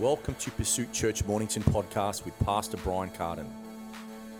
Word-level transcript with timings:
Welcome 0.00 0.34
to 0.36 0.50
Pursuit 0.52 0.94
Church 0.94 1.26
Mornington 1.26 1.62
podcast 1.62 2.24
with 2.24 2.32
Pastor 2.38 2.78
Brian 2.78 3.10
Carden. 3.10 3.46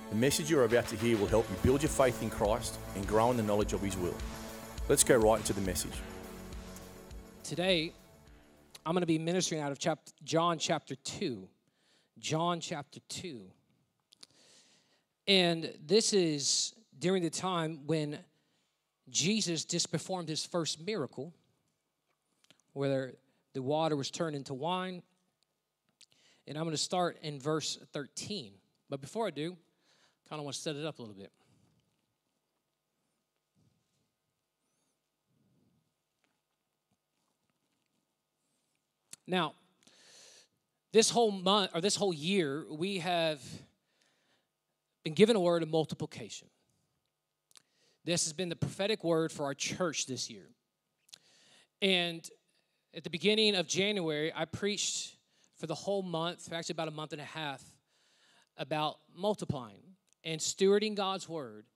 The 0.08 0.16
message 0.16 0.50
you're 0.50 0.64
about 0.64 0.88
to 0.88 0.96
hear 0.96 1.18
will 1.18 1.26
help 1.26 1.46
you 1.50 1.56
build 1.62 1.82
your 1.82 1.90
faith 1.90 2.22
in 2.22 2.30
Christ 2.30 2.78
and 2.96 3.06
grow 3.06 3.30
in 3.30 3.36
the 3.36 3.42
knowledge 3.42 3.74
of 3.74 3.82
His 3.82 3.94
will. 3.98 4.14
Let's 4.88 5.04
go 5.04 5.18
right 5.18 5.36
into 5.36 5.52
the 5.52 5.60
message. 5.60 5.92
Today, 7.44 7.92
I'm 8.86 8.94
going 8.94 9.02
to 9.02 9.06
be 9.06 9.18
ministering 9.18 9.60
out 9.60 9.70
of 9.70 9.78
chapter, 9.78 10.10
John 10.24 10.58
chapter 10.58 10.94
2. 10.94 11.46
John 12.18 12.60
chapter 12.60 13.00
2. 13.10 13.42
And 15.28 15.74
this 15.84 16.14
is 16.14 16.74
during 16.98 17.22
the 17.22 17.28
time 17.28 17.80
when 17.84 18.18
Jesus 19.10 19.66
just 19.66 19.92
performed 19.92 20.30
his 20.30 20.42
first 20.42 20.80
miracle, 20.86 21.34
where 22.72 23.12
the 23.52 23.60
water 23.60 23.94
was 23.94 24.10
turned 24.10 24.34
into 24.34 24.54
wine. 24.54 25.02
And 26.50 26.58
I'm 26.58 26.64
going 26.64 26.74
to 26.74 26.82
start 26.82 27.16
in 27.22 27.38
verse 27.38 27.78
13. 27.92 28.50
But 28.88 29.00
before 29.00 29.24
I 29.24 29.30
do, 29.30 29.52
I 29.52 30.28
kind 30.28 30.40
of 30.40 30.44
want 30.44 30.56
to 30.56 30.60
set 30.60 30.74
it 30.74 30.84
up 30.84 30.98
a 30.98 31.02
little 31.02 31.14
bit. 31.14 31.30
Now, 39.28 39.54
this 40.92 41.08
whole 41.08 41.30
month 41.30 41.70
or 41.72 41.80
this 41.80 41.94
whole 41.94 42.12
year, 42.12 42.66
we 42.68 42.98
have 42.98 43.40
been 45.04 45.14
given 45.14 45.36
a 45.36 45.40
word 45.40 45.62
of 45.62 45.68
multiplication. 45.68 46.48
This 48.04 48.24
has 48.24 48.32
been 48.32 48.48
the 48.48 48.56
prophetic 48.56 49.04
word 49.04 49.30
for 49.30 49.44
our 49.44 49.54
church 49.54 50.06
this 50.06 50.28
year. 50.28 50.48
And 51.80 52.28
at 52.92 53.04
the 53.04 53.10
beginning 53.10 53.54
of 53.54 53.68
January, 53.68 54.32
I 54.34 54.46
preached 54.46 55.14
for 55.60 55.66
the 55.66 55.74
whole 55.74 56.02
month, 56.02 56.50
actually 56.52 56.72
about 56.72 56.88
a 56.88 56.92
month 56.92 57.12
and 57.12 57.20
a 57.20 57.26
half, 57.26 57.62
about 58.56 58.98
multiplying 59.14 59.82
and 60.24 60.40
stewarding 60.40 60.94
God's 60.94 61.28
word 61.28 61.66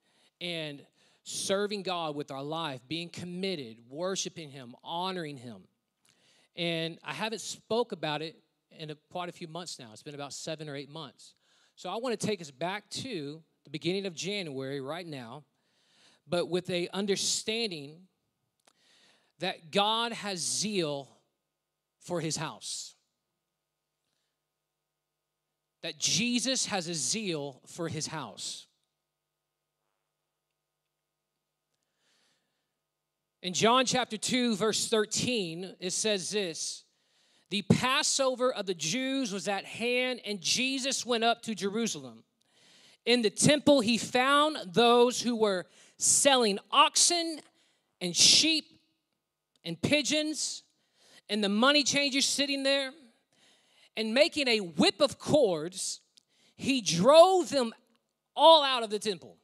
and 0.41 0.81
serving 1.23 1.83
God 1.83 2.15
with 2.15 2.31
our 2.31 2.43
life, 2.43 2.81
being 2.87 3.09
committed, 3.09 3.77
worshiping 3.87 4.49
Him, 4.49 4.75
honoring 4.83 5.37
Him. 5.37 5.61
And 6.55 6.97
I 7.03 7.13
haven't 7.13 7.41
spoke 7.41 7.91
about 7.91 8.23
it 8.23 8.35
in 8.71 8.89
a, 8.89 8.95
quite 9.11 9.29
a 9.29 9.31
few 9.31 9.47
months 9.47 9.77
now. 9.77 9.89
It's 9.93 10.03
been 10.03 10.15
about 10.15 10.33
seven 10.33 10.67
or 10.67 10.75
eight 10.75 10.89
months. 10.89 11.35
So 11.75 11.89
I 11.89 11.95
want 11.97 12.19
to 12.19 12.27
take 12.27 12.41
us 12.41 12.51
back 12.51 12.89
to 12.89 13.41
the 13.65 13.69
beginning 13.69 14.07
of 14.07 14.15
January 14.15 14.81
right 14.81 15.05
now, 15.05 15.43
but 16.27 16.49
with 16.49 16.69
a 16.71 16.87
understanding 16.89 18.07
that 19.39 19.71
God 19.71 20.11
has 20.11 20.39
zeal 20.39 21.09
for 21.99 22.19
his 22.19 22.37
house. 22.37 22.94
That 25.85 25.99
Jesus 25.99 26.65
has 26.65 26.87
a 26.87 26.95
zeal 26.95 27.61
for 27.67 27.87
his 27.87 28.07
house. 28.07 28.65
In 33.43 33.53
John 33.53 33.85
chapter 33.85 34.17
2, 34.17 34.55
verse 34.55 34.87
13, 34.87 35.75
it 35.79 35.93
says 35.93 36.31
this 36.31 36.85
The 37.51 37.61
Passover 37.61 38.51
of 38.51 38.65
the 38.65 38.73
Jews 38.73 39.31
was 39.31 39.47
at 39.47 39.65
hand, 39.65 40.21
and 40.25 40.41
Jesus 40.41 41.05
went 41.05 41.23
up 41.23 41.43
to 41.43 41.53
Jerusalem. 41.53 42.23
In 43.05 43.21
the 43.21 43.29
temple, 43.29 43.81
he 43.81 43.99
found 43.99 44.57
those 44.73 45.21
who 45.21 45.35
were 45.35 45.67
selling 45.99 46.57
oxen 46.71 47.41
and 48.01 48.15
sheep 48.15 48.65
and 49.63 49.79
pigeons, 49.79 50.63
and 51.29 51.43
the 51.43 51.49
money 51.49 51.83
changers 51.83 52.25
sitting 52.25 52.63
there. 52.63 52.91
And 53.97 54.13
making 54.13 54.47
a 54.47 54.59
whip 54.59 55.01
of 55.01 55.19
cords, 55.19 56.01
he 56.55 56.81
drove 56.81 57.49
them 57.49 57.73
all 58.35 58.63
out 58.63 58.83
of 58.83 58.89
the 58.89 58.99
temple. 58.99 59.37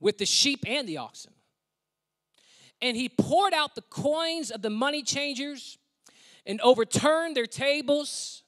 with 0.00 0.18
the 0.18 0.26
sheep 0.26 0.64
and 0.66 0.88
the 0.88 0.98
oxen. 0.98 1.32
And 2.80 2.96
he 2.96 3.08
poured 3.08 3.52
out 3.52 3.74
the 3.74 3.82
coins 3.82 4.50
of 4.50 4.62
the 4.62 4.70
money 4.70 5.02
changers 5.02 5.78
and 6.46 6.60
overturned 6.60 7.36
their 7.36 7.46
tables. 7.46 8.42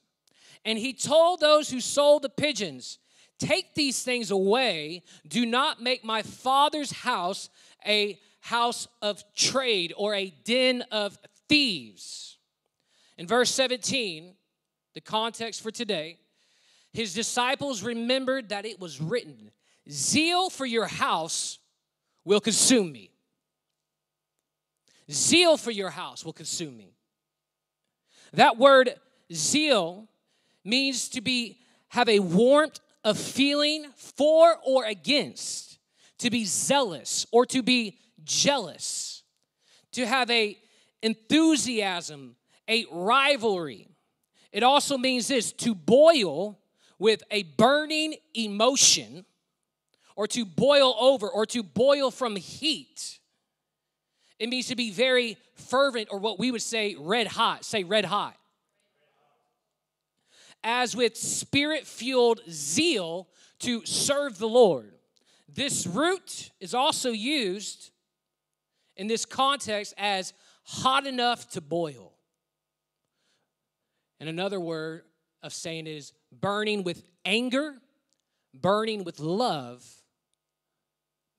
And 0.63 0.77
he 0.77 0.93
told 0.93 1.39
those 1.39 1.69
who 1.69 1.81
sold 1.81 2.21
the 2.21 2.29
pigeons, 2.29 2.97
Take 3.39 3.73
these 3.73 4.03
things 4.03 4.29
away. 4.29 5.03
Do 5.27 5.45
not 5.45 5.81
make 5.81 6.03
my 6.05 6.21
father's 6.21 6.91
house 6.91 7.49
a 7.85 8.19
house 8.39 8.87
of 9.01 9.23
trade 9.35 9.93
or 9.97 10.13
a 10.13 10.29
den 10.43 10.83
of 10.91 11.17
thieves. 11.49 12.37
In 13.21 13.27
verse 13.27 13.51
17, 13.51 14.33
the 14.95 14.99
context 14.99 15.61
for 15.61 15.69
today, 15.69 16.17
his 16.91 17.13
disciples 17.13 17.83
remembered 17.83 18.49
that 18.49 18.65
it 18.65 18.79
was 18.79 18.99
written, 18.99 19.51
Zeal 19.87 20.49
for 20.49 20.65
your 20.65 20.87
house 20.87 21.59
will 22.25 22.39
consume 22.39 22.91
me. 22.91 23.11
Zeal 25.11 25.55
for 25.55 25.69
your 25.69 25.91
house 25.91 26.25
will 26.25 26.33
consume 26.33 26.75
me. 26.75 26.95
That 28.33 28.57
word 28.57 28.95
zeal 29.31 30.07
means 30.65 31.07
to 31.09 31.21
be 31.21 31.59
have 31.89 32.09
a 32.09 32.17
warmth 32.17 32.79
of 33.03 33.19
feeling 33.19 33.85
for 33.97 34.57
or 34.65 34.85
against, 34.85 35.77
to 36.17 36.31
be 36.31 36.43
zealous 36.43 37.27
or 37.31 37.45
to 37.45 37.61
be 37.61 37.99
jealous, 38.23 39.21
to 39.91 40.07
have 40.07 40.31
a 40.31 40.57
enthusiasm, 41.03 42.35
a 42.69 42.85
rivalry. 42.91 43.87
It 44.51 44.63
also 44.63 44.97
means 44.97 45.27
this 45.27 45.51
to 45.53 45.73
boil 45.73 46.59
with 46.99 47.23
a 47.31 47.43
burning 47.43 48.15
emotion 48.33 49.25
or 50.15 50.27
to 50.27 50.45
boil 50.45 50.95
over 50.99 51.27
or 51.27 51.45
to 51.47 51.63
boil 51.63 52.11
from 52.11 52.35
heat. 52.35 53.19
It 54.39 54.49
means 54.49 54.67
to 54.67 54.75
be 54.75 54.91
very 54.91 55.37
fervent 55.55 56.09
or 56.11 56.19
what 56.19 56.39
we 56.39 56.51
would 56.51 56.61
say 56.61 56.95
red 56.99 57.27
hot. 57.27 57.63
Say 57.63 57.83
red 57.83 58.05
hot. 58.05 58.35
As 60.63 60.95
with 60.95 61.17
spirit 61.17 61.87
fueled 61.87 62.41
zeal 62.49 63.29
to 63.59 63.85
serve 63.85 64.37
the 64.37 64.47
Lord. 64.47 64.91
This 65.47 65.87
root 65.87 66.51
is 66.59 66.73
also 66.73 67.11
used 67.11 67.91
in 68.95 69.07
this 69.07 69.25
context 69.25 69.93
as 69.97 70.33
hot 70.63 71.07
enough 71.07 71.49
to 71.51 71.61
boil. 71.61 72.10
And 74.21 74.29
another 74.29 74.59
word 74.59 75.01
of 75.41 75.51
saying 75.51 75.87
is 75.87 76.13
burning 76.31 76.83
with 76.83 77.03
anger, 77.25 77.73
burning 78.53 79.03
with 79.03 79.19
love, 79.19 79.83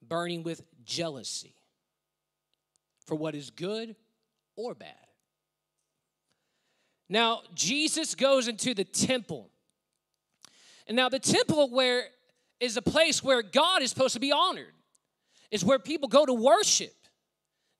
burning 0.02 0.42
with 0.42 0.62
jealousy 0.84 1.54
for 3.06 3.14
what 3.14 3.36
is 3.36 3.50
good 3.50 3.94
or 4.56 4.74
bad. 4.74 4.96
Now, 7.08 7.42
Jesus 7.54 8.16
goes 8.16 8.48
into 8.48 8.74
the 8.74 8.84
temple. 8.84 9.48
And 10.88 10.96
now 10.96 11.08
the 11.08 11.20
temple 11.20 11.70
where 11.70 12.06
is 12.58 12.76
a 12.76 12.82
place 12.82 13.22
where 13.22 13.42
God 13.42 13.82
is 13.82 13.90
supposed 13.90 14.14
to 14.14 14.20
be 14.20 14.32
honored. 14.32 14.74
Is 15.52 15.64
where 15.64 15.78
people 15.78 16.08
go 16.08 16.26
to 16.26 16.32
worship. 16.32 16.94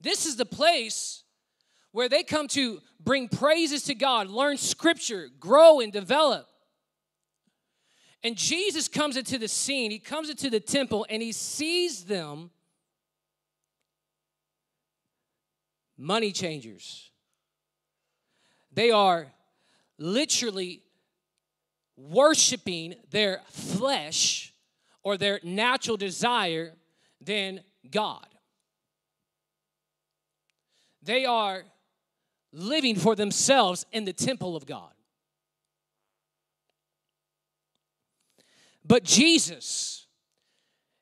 This 0.00 0.26
is 0.26 0.36
the 0.36 0.46
place 0.46 1.24
where 1.92 2.08
they 2.08 2.22
come 2.22 2.48
to 2.48 2.80
bring 2.98 3.28
praises 3.28 3.84
to 3.84 3.94
God, 3.94 4.28
learn 4.28 4.56
scripture, 4.56 5.28
grow 5.38 5.80
and 5.80 5.92
develop. 5.92 6.48
And 8.24 8.36
Jesus 8.36 8.88
comes 8.88 9.16
into 9.16 9.38
the 9.38 9.48
scene, 9.48 9.90
he 9.90 9.98
comes 9.98 10.30
into 10.30 10.48
the 10.48 10.60
temple, 10.60 11.06
and 11.08 11.22
he 11.22 11.32
sees 11.32 12.04
them 12.04 12.50
money 15.98 16.32
changers. 16.32 17.10
They 18.72 18.90
are 18.90 19.26
literally 19.98 20.82
worshiping 21.96 22.94
their 23.10 23.42
flesh 23.50 24.54
or 25.02 25.16
their 25.16 25.40
natural 25.42 25.96
desire 25.96 26.72
than 27.20 27.60
God. 27.90 28.26
They 31.02 31.24
are 31.24 31.64
living 32.52 32.96
for 32.96 33.14
themselves 33.14 33.86
in 33.92 34.04
the 34.04 34.12
temple 34.12 34.56
of 34.56 34.66
God. 34.66 34.92
But 38.84 39.04
Jesus, 39.04 40.06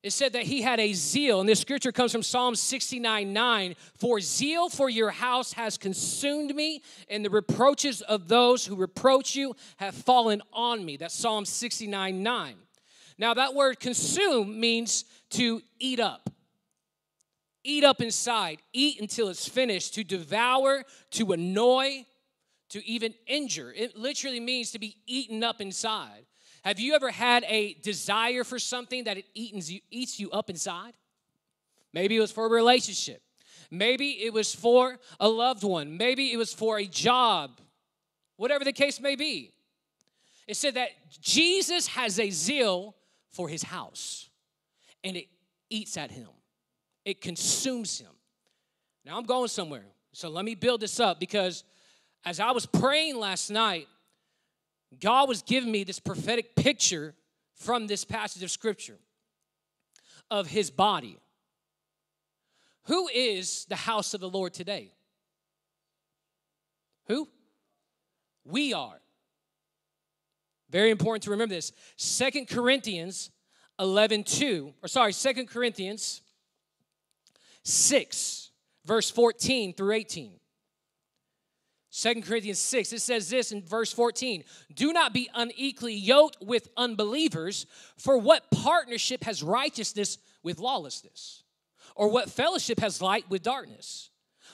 it 0.03 0.13
said 0.13 0.35
that 0.35 0.45
he 0.45 0.63
had 0.63 0.81
a 0.81 0.93
zeal, 0.93 1.41
and 1.41 1.49
this 1.49 1.61
scripture 1.61 1.93
comes 1.93 2.13
from 2.13 2.23
Psalm 2.23 2.55
69 2.55 3.33
9. 3.33 3.75
For 3.97 4.21
zeal 4.21 4.69
for 4.69 4.89
your 4.89 5.11
house 5.11 5.53
has 5.55 5.79
consumed 5.79 6.55
me, 6.55 6.83
and 7.09 7.25
the 7.25 7.31
reproaches 7.31 8.01
of 8.03 8.29
those 8.29 8.67
who 8.67 8.77
reproach 8.77 9.35
you 9.35 9.55
have 9.77 9.95
fallen 9.95 10.43
on 10.53 10.85
me. 10.85 10.97
That's 10.97 11.15
Psalm 11.15 11.45
69 11.45 12.23
9. 12.23 12.55
Now, 13.19 13.35
that 13.35 13.55
word 13.55 13.81
consume 13.81 14.59
means 14.59 15.05
to 15.31 15.61
eat 15.79 16.01
up. 16.01 16.31
Eat 17.63 17.85
up 17.85 18.01
inside, 18.01 18.59
eat 18.73 19.01
until 19.01 19.29
it's 19.29 19.49
finished, 19.49 19.95
to 19.95 20.05
devour, 20.05 20.85
to 21.11 21.33
annoy, 21.33 22.07
to 22.71 22.87
even 22.87 23.15
injure. 23.27 23.73
It 23.77 23.97
literally 23.97 24.41
means 24.41 24.71
to 24.73 24.79
be 24.79 24.97
eaten 25.07 25.45
up 25.45 25.61
inside. 25.61 26.25
Have 26.63 26.79
you 26.79 26.95
ever 26.95 27.11
had 27.11 27.45
a 27.49 27.75
desire 27.75 28.45
for 28.45 28.59
something 28.59 29.05
that 29.05 29.19
it 29.19 29.25
eats 29.35 30.19
you, 30.21 30.31
up 30.31 30.51
inside? 30.51 30.93
Maybe 31.93 32.17
it 32.17 32.21
was 32.21 32.33
for 32.33 32.47
a 32.47 32.51
relationship. 32.51 33.23
Maybe 33.71 34.25
it 34.25 34.33
was 34.33 34.55
for 34.55 34.99
a 35.19 35.29
loved 35.29 35.63
one. 35.63 35.97
Maybe 35.97 36.33
it 36.33 36.37
was 36.37 36.53
for 36.53 36.79
a 36.79 36.87
job. 36.87 37.61
Whatever 38.37 38.65
the 38.65 38.73
case 38.73 39.01
may 39.01 39.17
be. 39.17 39.53
It 40.47 40.57
said 40.57 40.75
that 40.75 40.91
Jesus 41.21 41.87
has 41.89 42.19
a 42.19 42.31
zeal 42.31 42.97
for 43.31 43.49
his 43.49 43.63
house 43.63 44.29
and 45.05 45.17
it 45.17 45.29
eats 45.69 45.97
at 45.97 46.11
him, 46.11 46.29
it 47.05 47.21
consumes 47.21 47.99
him. 47.99 48.11
Now 49.05 49.17
I'm 49.17 49.25
going 49.25 49.49
somewhere. 49.49 49.85
So 50.13 50.29
let 50.29 50.45
me 50.45 50.55
build 50.55 50.81
this 50.81 51.01
up 51.01 51.21
because 51.21 51.65
as 52.25 52.41
I 52.41 52.51
was 52.51 52.67
praying 52.67 53.19
last 53.19 53.51
night, 53.51 53.89
God 55.01 55.29
was 55.29 55.43
giving 55.43 55.71
me 55.71 55.85
this 55.85 56.01
prophetic 56.01 56.57
picture 56.57 57.15
from 57.55 57.87
this 57.87 58.05
passage 58.05 58.43
of 58.43 58.51
scripture 58.51 58.99
of 60.31 60.47
his 60.47 60.71
body. 60.71 61.19
Who 62.85 63.09
is 63.09 63.67
the 63.67 63.77
house 63.77 64.15
of 64.15 64.21
the 64.21 64.29
Lord 64.29 64.53
today? 64.53 64.93
Who? 67.07 67.29
We 68.45 68.73
are. 68.73 69.01
Very 70.71 70.91
important 70.91 71.25
to 71.25 71.31
remember 71.31 71.55
this. 71.55 71.73
Second 71.97 72.49
Corinthians 72.49 73.31
11 73.79 74.25
2, 74.25 74.75
or 74.83 74.89
sorry, 74.89 75.13
Second 75.13 75.49
Corinthians 75.49 76.23
6, 77.65 78.51
verse 78.85 79.11
14 79.11 79.75
through 79.75 79.93
18. 79.93 80.33
2 81.93 82.23
Corinthians 82.23 82.61
6, 82.61 82.93
it 82.93 83.01
says 83.01 83.29
this 83.29 83.51
in 83.51 83.63
verse 83.63 83.93
14 83.93 84.45
Do 84.75 84.93
not 84.93 85.13
be 85.13 85.29
unequally 85.35 85.95
yoked 85.95 86.39
with 86.41 86.69
unbelievers, 86.77 87.67
for 87.97 88.17
what 88.17 88.51
partnership 88.51 89.25
has 89.25 89.43
righteousness 89.43 90.19
with 90.43 90.59
lawlessness? 90.59 91.43
Or 91.97 92.09
what 92.09 92.31
fellowship 92.31 92.81
has 92.81 93.03
light 93.03 93.29
with 93.29 93.43
darkness? 93.43 94.11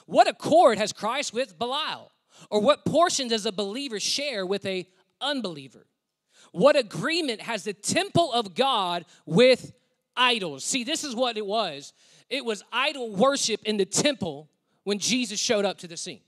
What 0.07 0.27
accord 0.27 0.77
has 0.79 0.91
Christ 0.91 1.33
with 1.33 1.59
Belial? 1.59 2.11
Or 2.49 2.59
what 2.59 2.85
portion 2.85 3.27
does 3.27 3.45
a 3.45 3.51
believer 3.51 3.99
share 3.99 4.45
with 4.45 4.65
a 4.65 4.87
unbeliever? 5.21 5.85
What 6.51 6.75
agreement 6.75 7.41
has 7.41 7.63
the 7.63 7.73
temple 7.73 8.31
of 8.33 8.55
God 8.55 9.05
with 9.25 9.73
idols? 10.15 10.63
See, 10.63 10.83
this 10.83 11.03
is 11.03 11.15
what 11.15 11.37
it 11.37 11.45
was. 11.45 11.93
It 12.29 12.43
was 12.43 12.63
idol 12.71 13.15
worship 13.15 13.61
in 13.63 13.77
the 13.77 13.85
temple 13.85 14.49
when 14.83 14.99
Jesus 14.99 15.39
showed 15.39 15.65
up 15.65 15.77
to 15.79 15.87
the 15.87 15.97
scene. 15.97 16.21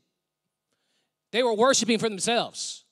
They 1.31 1.43
were 1.43 1.53
worshiping 1.53 1.99
for 1.99 2.09
themselves. 2.09 2.83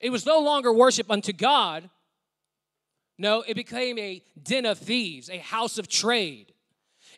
It 0.00 0.10
was 0.10 0.24
no 0.24 0.38
longer 0.40 0.72
worship 0.72 1.10
unto 1.10 1.32
God. 1.32 1.88
No, 3.18 3.42
it 3.46 3.54
became 3.54 3.98
a 3.98 4.22
den 4.42 4.64
of 4.64 4.78
thieves, 4.78 5.28
a 5.28 5.38
house 5.38 5.78
of 5.78 5.88
trade. 5.88 6.52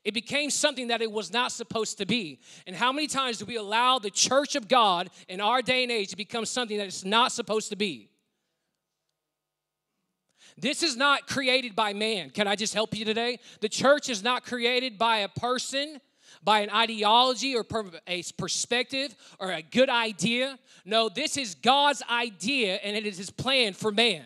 It 0.02 0.14
became 0.14 0.48
something 0.50 0.88
that 0.88 1.02
it 1.02 1.12
was 1.12 1.32
not 1.32 1.52
supposed 1.52 1.98
to 1.98 2.06
be. 2.06 2.40
And 2.66 2.74
how 2.74 2.90
many 2.90 3.06
times 3.06 3.38
do 3.38 3.44
we 3.44 3.56
allow 3.56 3.98
the 3.98 4.10
church 4.10 4.56
of 4.56 4.66
God 4.66 5.10
in 5.28 5.40
our 5.40 5.60
day 5.60 5.82
and 5.82 5.92
age 5.92 6.08
to 6.08 6.16
become 6.16 6.46
something 6.46 6.78
that 6.78 6.86
it's 6.86 7.04
not 7.04 7.32
supposed 7.32 7.68
to 7.68 7.76
be? 7.76 8.09
This 10.60 10.82
is 10.82 10.96
not 10.96 11.26
created 11.26 11.74
by 11.74 11.92
man. 11.92 12.30
Can 12.30 12.46
I 12.46 12.54
just 12.54 12.74
help 12.74 12.96
you 12.96 13.04
today? 13.04 13.38
The 13.60 13.68
church 13.68 14.08
is 14.08 14.22
not 14.22 14.44
created 14.44 14.98
by 14.98 15.18
a 15.18 15.28
person 15.28 16.00
by 16.42 16.60
an 16.60 16.70
ideology 16.70 17.54
or 17.54 17.64
a 18.06 18.22
perspective 18.38 19.14
or 19.38 19.52
a 19.52 19.62
good 19.62 19.90
idea. 19.90 20.58
No, 20.84 21.08
this 21.08 21.36
is 21.36 21.54
God's 21.54 22.02
idea 22.10 22.76
and 22.76 22.96
it 22.96 23.06
is 23.06 23.18
his 23.18 23.30
plan 23.30 23.74
for 23.74 23.90
man 23.90 24.24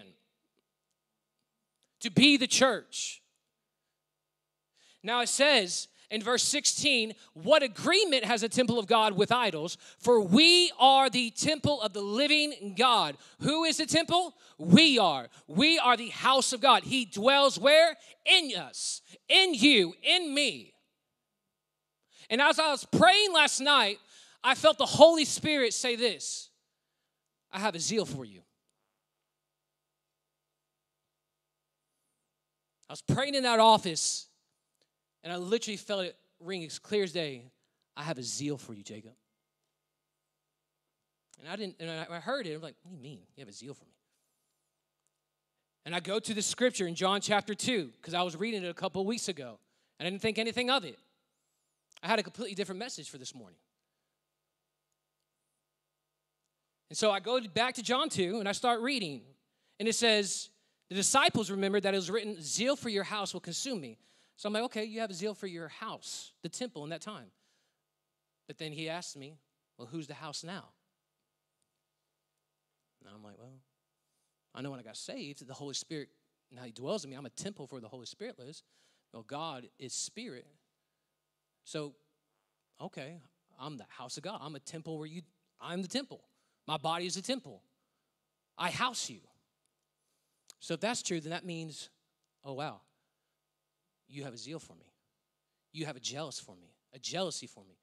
to 2.01 2.11
be 2.11 2.37
the 2.37 2.47
church. 2.47 3.23
Now 5.03 5.21
it 5.21 5.29
says 5.29 5.89
in 6.11 6.23
verse 6.23 6.43
16, 6.43 7.15
what 7.33 7.63
agreement 7.63 8.25
has 8.25 8.43
a 8.43 8.49
temple 8.49 8.79
of 8.79 8.87
God 8.87 9.15
with 9.15 9.33
idols? 9.33 9.77
For 9.99 10.21
we 10.21 10.71
are 10.79 11.11
the 11.11 11.31
temple 11.31 11.81
of 11.83 11.93
the 11.93 12.03
living 12.03 12.75
God. 12.79 13.17
Who 13.41 13.65
is 13.65 13.79
the 13.79 13.87
temple? 13.87 14.35
We 14.59 14.99
are. 14.99 15.29
We 15.47 15.79
are 15.79 15.97
the 15.97 16.11
house 16.11 16.53
of 16.53 16.61
God. 16.61 16.85
He 16.85 17.05
dwells 17.05 17.59
where? 17.59 17.97
In 18.27 18.53
us, 18.57 19.03
in 19.29 19.55
you, 19.55 19.95
in 20.03 20.35
me. 20.35 20.75
And 22.31 22.41
as 22.41 22.59
I 22.59 22.71
was 22.71 22.85
praying 22.85 23.33
last 23.33 23.61
night, 23.61 23.99
I 24.43 24.55
felt 24.55 24.79
the 24.79 24.87
Holy 24.87 25.25
Spirit 25.25 25.73
say 25.73 25.97
this 25.97 26.51
I 27.53 27.59
have 27.59 27.75
a 27.75 27.81
zeal 27.81 28.05
for 28.05 28.25
you. 28.25 28.41
I 32.89 32.93
was 32.93 33.03
praying 33.03 33.35
in 33.35 33.45
that 33.45 33.61
office, 33.61 34.27
and 35.25 35.33
I 35.33 35.37
literally 35.37 35.77
felt 35.77 36.05
it 36.05 36.17
ring 36.39 36.63
as 36.65 36.79
clear 36.79 37.03
as 37.03 37.13
day. 37.13 37.51
I 37.97 38.03
have 38.03 38.19
a 38.19 38.23
zeal 38.23 38.59
for 38.59 38.75
you, 38.75 38.83
Jacob. 38.83 39.13
And 41.41 41.49
I 41.49 41.57
didn't, 41.57 41.77
and 41.81 41.91
I 41.91 42.21
heard 42.21 42.47
it. 42.47 42.55
I'm 42.55 42.63
like, 42.63 42.77
what 42.83 42.91
do 42.91 42.97
you 42.97 43.03
mean? 43.03 43.21
You 43.37 43.41
have 43.41 43.49
a 43.49 43.53
zeal 43.53 43.75
for 43.75 43.85
me? 43.85 43.91
And 45.87 45.95
I 45.95 46.01
go 46.01 46.19
to 46.19 46.35
the 46.35 46.43
scripture 46.43 46.87
in 46.87 46.95
John 46.95 47.21
chapter 47.21 47.55
2, 47.55 47.91
because 47.97 48.15
I 48.15 48.23
was 48.23 48.37
reading 48.37 48.63
it 48.65 48.69
a 48.69 48.75
couple 48.75 49.05
weeks 49.05 49.29
ago. 49.29 49.59
And 49.99 50.07
I 50.07 50.11
didn't 50.11 50.23
think 50.23 50.39
anything 50.39 50.71
of 50.71 50.85
it. 50.85 50.99
I 52.03 52.09
had 52.09 52.19
a 52.19 52.23
completely 52.23 52.55
different 52.55 52.79
message 52.79 53.11
for 53.11 53.19
this 53.19 53.35
morning. 53.35 53.59
And 56.91 56.97
so 56.97 57.11
I 57.11 57.21
go 57.21 57.41
back 57.41 57.75
to 57.75 57.83
John 57.83 58.09
2 58.09 58.41
and 58.41 58.49
I 58.49 58.53
start 58.53 58.81
reading. 58.81 59.23
And 59.81 59.89
it 59.89 59.95
says, 59.95 60.51
The 60.89 60.95
disciples 60.95 61.51
remembered 61.51 61.83
that 61.85 61.95
it 61.95 61.97
was 61.97 62.11
written, 62.11 62.37
Zeal 62.41 62.77
for 62.77 62.89
your 62.89 63.05
house 63.05 63.33
will 63.33 63.41
consume 63.41 63.81
me. 63.81 63.99
So 64.37 64.49
I'm 64.49 64.53
like, 64.53 64.65
okay, 64.65 64.85
you 64.85 65.01
have 65.01 65.11
a 65.11 65.15
zeal 65.15 65.35
for 65.35 65.47
your 65.47 65.69
house, 65.69 66.33
the 66.43 66.49
temple 66.49 66.85
in 66.85 66.91
that 66.91 67.01
time. 67.01 67.31
But 68.47 68.59
then 68.59 68.73
he 68.73 68.89
asked 68.89 69.17
me, 69.17 69.39
Well, 69.79 69.89
who's 69.91 70.07
the 70.07 70.15
house 70.15 70.45
now? 70.45 70.65
And 73.01 73.15
I'm 73.15 73.23
like, 73.23 73.39
Well, 73.39 73.59
I 74.55 74.63
know 74.63 74.71
when 74.71 74.81
I 74.81 74.83
got 74.83 74.97
saved, 74.97 75.47
the 75.47 75.55
Holy 75.55 75.75
Spirit, 75.75 76.09
now 76.53 76.63
he 76.63 76.73
dwells 76.73 77.05
in 77.05 77.11
me. 77.11 77.17
I'm 77.17 77.27
a 77.27 77.31
temple 77.31 77.67
for 77.67 77.81
the 77.81 77.89
Holy 77.89 78.07
Spirit 78.07 78.39
lives. 78.39 78.63
Well, 79.13 79.25
God 79.27 79.69
is 79.79 79.93
spirit. 79.93 80.47
So, 81.65 81.95
okay, 82.81 83.19
I'm 83.59 83.77
the 83.77 83.87
house 83.89 84.17
of 84.17 84.23
God. 84.23 84.41
I'm 84.43 84.55
a 84.55 84.61
temple 84.61 84.99
where 84.99 85.07
you, 85.07 85.23
I'm 85.61 85.83
the 85.83 85.89
temple. 85.89 86.21
My 86.67 86.77
body 86.77 87.07
is 87.07 87.17
a 87.17 87.23
temple. 87.23 87.63
I 88.59 88.71
house 88.71 89.09
you. 89.09 89.21
So 90.61 90.75
if 90.75 90.81
that's 90.81 91.03
true, 91.03 91.21
then 91.21 91.31
that 91.31 91.45
means, 91.45 91.91
oh 92.45 92.55
wow, 92.55 92.81
you 94.09 94.25
have 94.25 94.35
a 94.35 94.39
zeal 94.39 94.59
for 94.59 94.75
me. 94.75 94.93
You 95.73 95.87
have 95.87 95.97
a 95.97 96.01
jealous 96.01 96.39
for 96.39 96.55
me, 96.57 96.75
a 96.93 96.99
jealousy 96.99 97.47
for 97.47 97.65
me. 97.65 97.77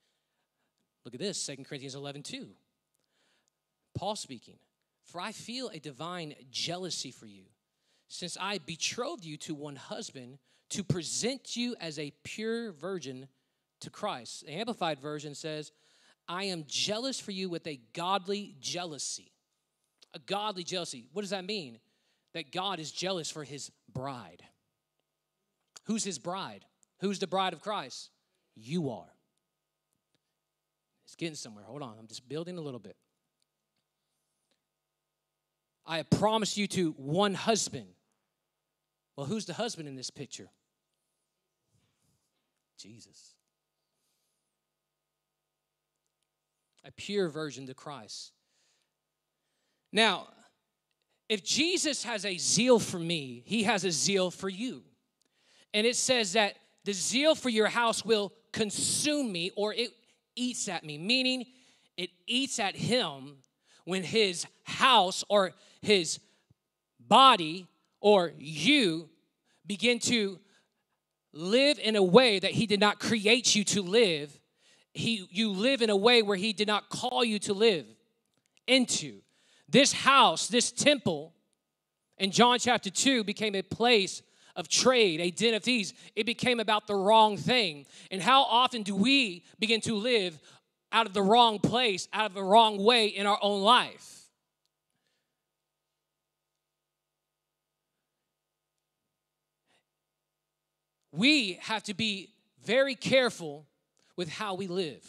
Look 1.04 1.14
at 1.14 1.20
this, 1.20 1.42
Second 1.42 1.66
Corinthians 1.66 1.96
11, 1.96 2.24
2. 2.24 2.48
Paul 3.96 4.16
speaking, 4.16 4.58
for 5.04 5.20
I 5.20 5.32
feel 5.32 5.70
a 5.70 5.80
divine 5.80 6.36
jealousy 6.52 7.12
for 7.12 7.26
you, 7.26 7.44
since 8.08 8.38
I 8.40 8.60
betrothed 8.60 9.26
you 9.26 9.38
to 9.38 9.56
one 9.56 9.76
husband 9.76 10.38
to 10.70 10.84
present 10.84 11.58
you 11.58 11.76
as 11.82 12.00
a 12.00 12.14
pure 12.24 12.72
virgin 12.72 13.28
to 13.82 13.90
Christ. 13.90 14.46
The 14.46 14.54
Amplified 14.54 15.00
Version 15.00 15.36
says, 15.36 15.72
I 16.28 16.46
am 16.46 16.64
jealous 16.68 17.20
for 17.20 17.32
you 17.32 17.50
with 17.50 17.68
a 17.68 17.82
godly 17.94 18.56
jealousy. 18.62 19.32
A 20.14 20.20
godly 20.20 20.64
jealousy. 20.64 21.06
What 21.12 21.24
does 21.24 21.32
that 21.32 21.46
mean? 21.46 21.80
That 22.34 22.52
God 22.52 22.80
is 22.80 22.92
jealous 22.92 23.30
for 23.30 23.44
his 23.44 23.72
bride. 23.92 24.44
Who's 25.86 26.04
his 26.04 26.20
bride? 26.20 26.66
Who's 27.00 27.20
the 27.20 27.28
bride 27.28 27.54
of 27.54 27.62
Christ? 27.62 28.10
You 28.56 28.90
are. 28.92 29.14
It's 31.06 31.16
getting 31.16 31.36
somewhere. 31.36 31.64
Hold 31.66 31.82
on. 31.82 31.96
I'm 32.00 32.08
just 32.08 32.28
building 32.28 32.58
a 32.58 32.62
little 32.62 32.80
bit. 32.80 32.96
I 35.86 35.98
have 35.98 36.10
promised 36.10 36.58
you 36.58 36.68
to 36.68 36.92
one 36.92 37.34
husband. 37.34 37.88
Well, 39.16 39.26
who's 39.26 39.46
the 39.46 39.54
husband 39.54 39.88
in 39.88 39.96
this 39.96 40.10
picture? 40.10 40.50
Jesus. 42.78 43.36
a 46.84 46.92
pure 46.92 47.30
virgin 47.30 47.68
to 47.68 47.74
Christ. 47.74 48.32
Now, 49.92 50.28
if 51.30 51.44
Jesus 51.44 52.04
has 52.04 52.26
a 52.26 52.38
zeal 52.38 52.80
for 52.80 53.00
me, 53.00 53.44
he 53.46 53.64
has 53.64 53.84
a 53.84 53.92
zeal 53.92 54.32
for 54.32 54.50
you. 54.50 54.84
And 55.74 55.88
it 55.88 55.96
says 55.96 56.34
that 56.34 56.56
the 56.84 56.94
zeal 56.94 57.36
for 57.36 57.50
your 57.50 57.68
house 57.68 58.04
will 58.04 58.34
consume 58.52 59.32
me 59.32 59.52
or 59.56 59.74
it 59.74 59.92
eats 60.36 60.68
at 60.68 60.84
me, 60.84 60.98
meaning 60.98 61.46
it 61.98 62.10
eats 62.28 62.60
at 62.60 62.76
him 62.76 63.38
when 63.86 64.04
his 64.04 64.46
house 64.64 65.24
or 65.30 65.54
his 65.82 66.20
body 67.00 67.68
or 68.00 68.32
you 68.38 69.10
begin 69.66 70.00
to 70.00 70.40
live 71.34 71.80
in 71.80 71.96
a 71.96 72.04
way 72.04 72.40
that 72.40 72.52
he 72.52 72.66
did 72.66 72.80
not 72.80 73.00
create 73.00 73.56
you 73.56 73.64
to 73.64 73.82
live 73.82 74.38
he, 74.94 75.26
you 75.30 75.52
live 75.52 75.82
in 75.82 75.90
a 75.90 75.96
way 75.96 76.22
where 76.22 76.38
he 76.38 76.54
did 76.54 76.68
not 76.68 76.90
call 76.90 77.24
you 77.24 77.40
to 77.40 77.54
live. 77.54 77.86
into. 78.68 79.22
This 79.68 79.94
house, 79.94 80.48
this 80.48 80.72
temple, 80.72 81.34
in 82.18 82.32
John 82.32 82.60
chapter 82.60 82.90
2 82.90 83.24
became 83.24 83.56
a 83.56 83.62
place 83.62 84.22
of 84.56 84.68
trade, 84.68 85.20
a 85.20 85.32
den 85.32 85.54
of 85.54 85.64
thieves. 85.64 85.94
It 86.16 86.26
became 86.26 86.60
about 86.60 86.88
the 86.88 86.96
wrong 86.96 87.38
thing. 87.38 87.86
And 88.10 88.22
how 88.22 88.44
often 88.44 88.84
do 88.84 88.96
we 88.96 89.44
begin 89.60 89.82
to 89.82 89.96
live 89.96 90.40
out 90.92 91.06
of 91.06 91.14
the 91.14 91.22
wrong 91.22 91.60
place, 91.60 92.08
out 92.14 92.26
of 92.26 92.34
the 92.34 92.44
wrong 92.44 92.84
way 92.84 93.08
in 93.08 93.26
our 93.26 93.40
own 93.42 93.62
life? 93.62 94.22
We 101.12 101.60
have 101.62 101.84
to 101.84 101.94
be 101.94 102.30
very 102.64 102.96
careful 102.96 103.68
with 104.16 104.30
how 104.30 104.56
we 104.56 104.68
live. 104.68 105.06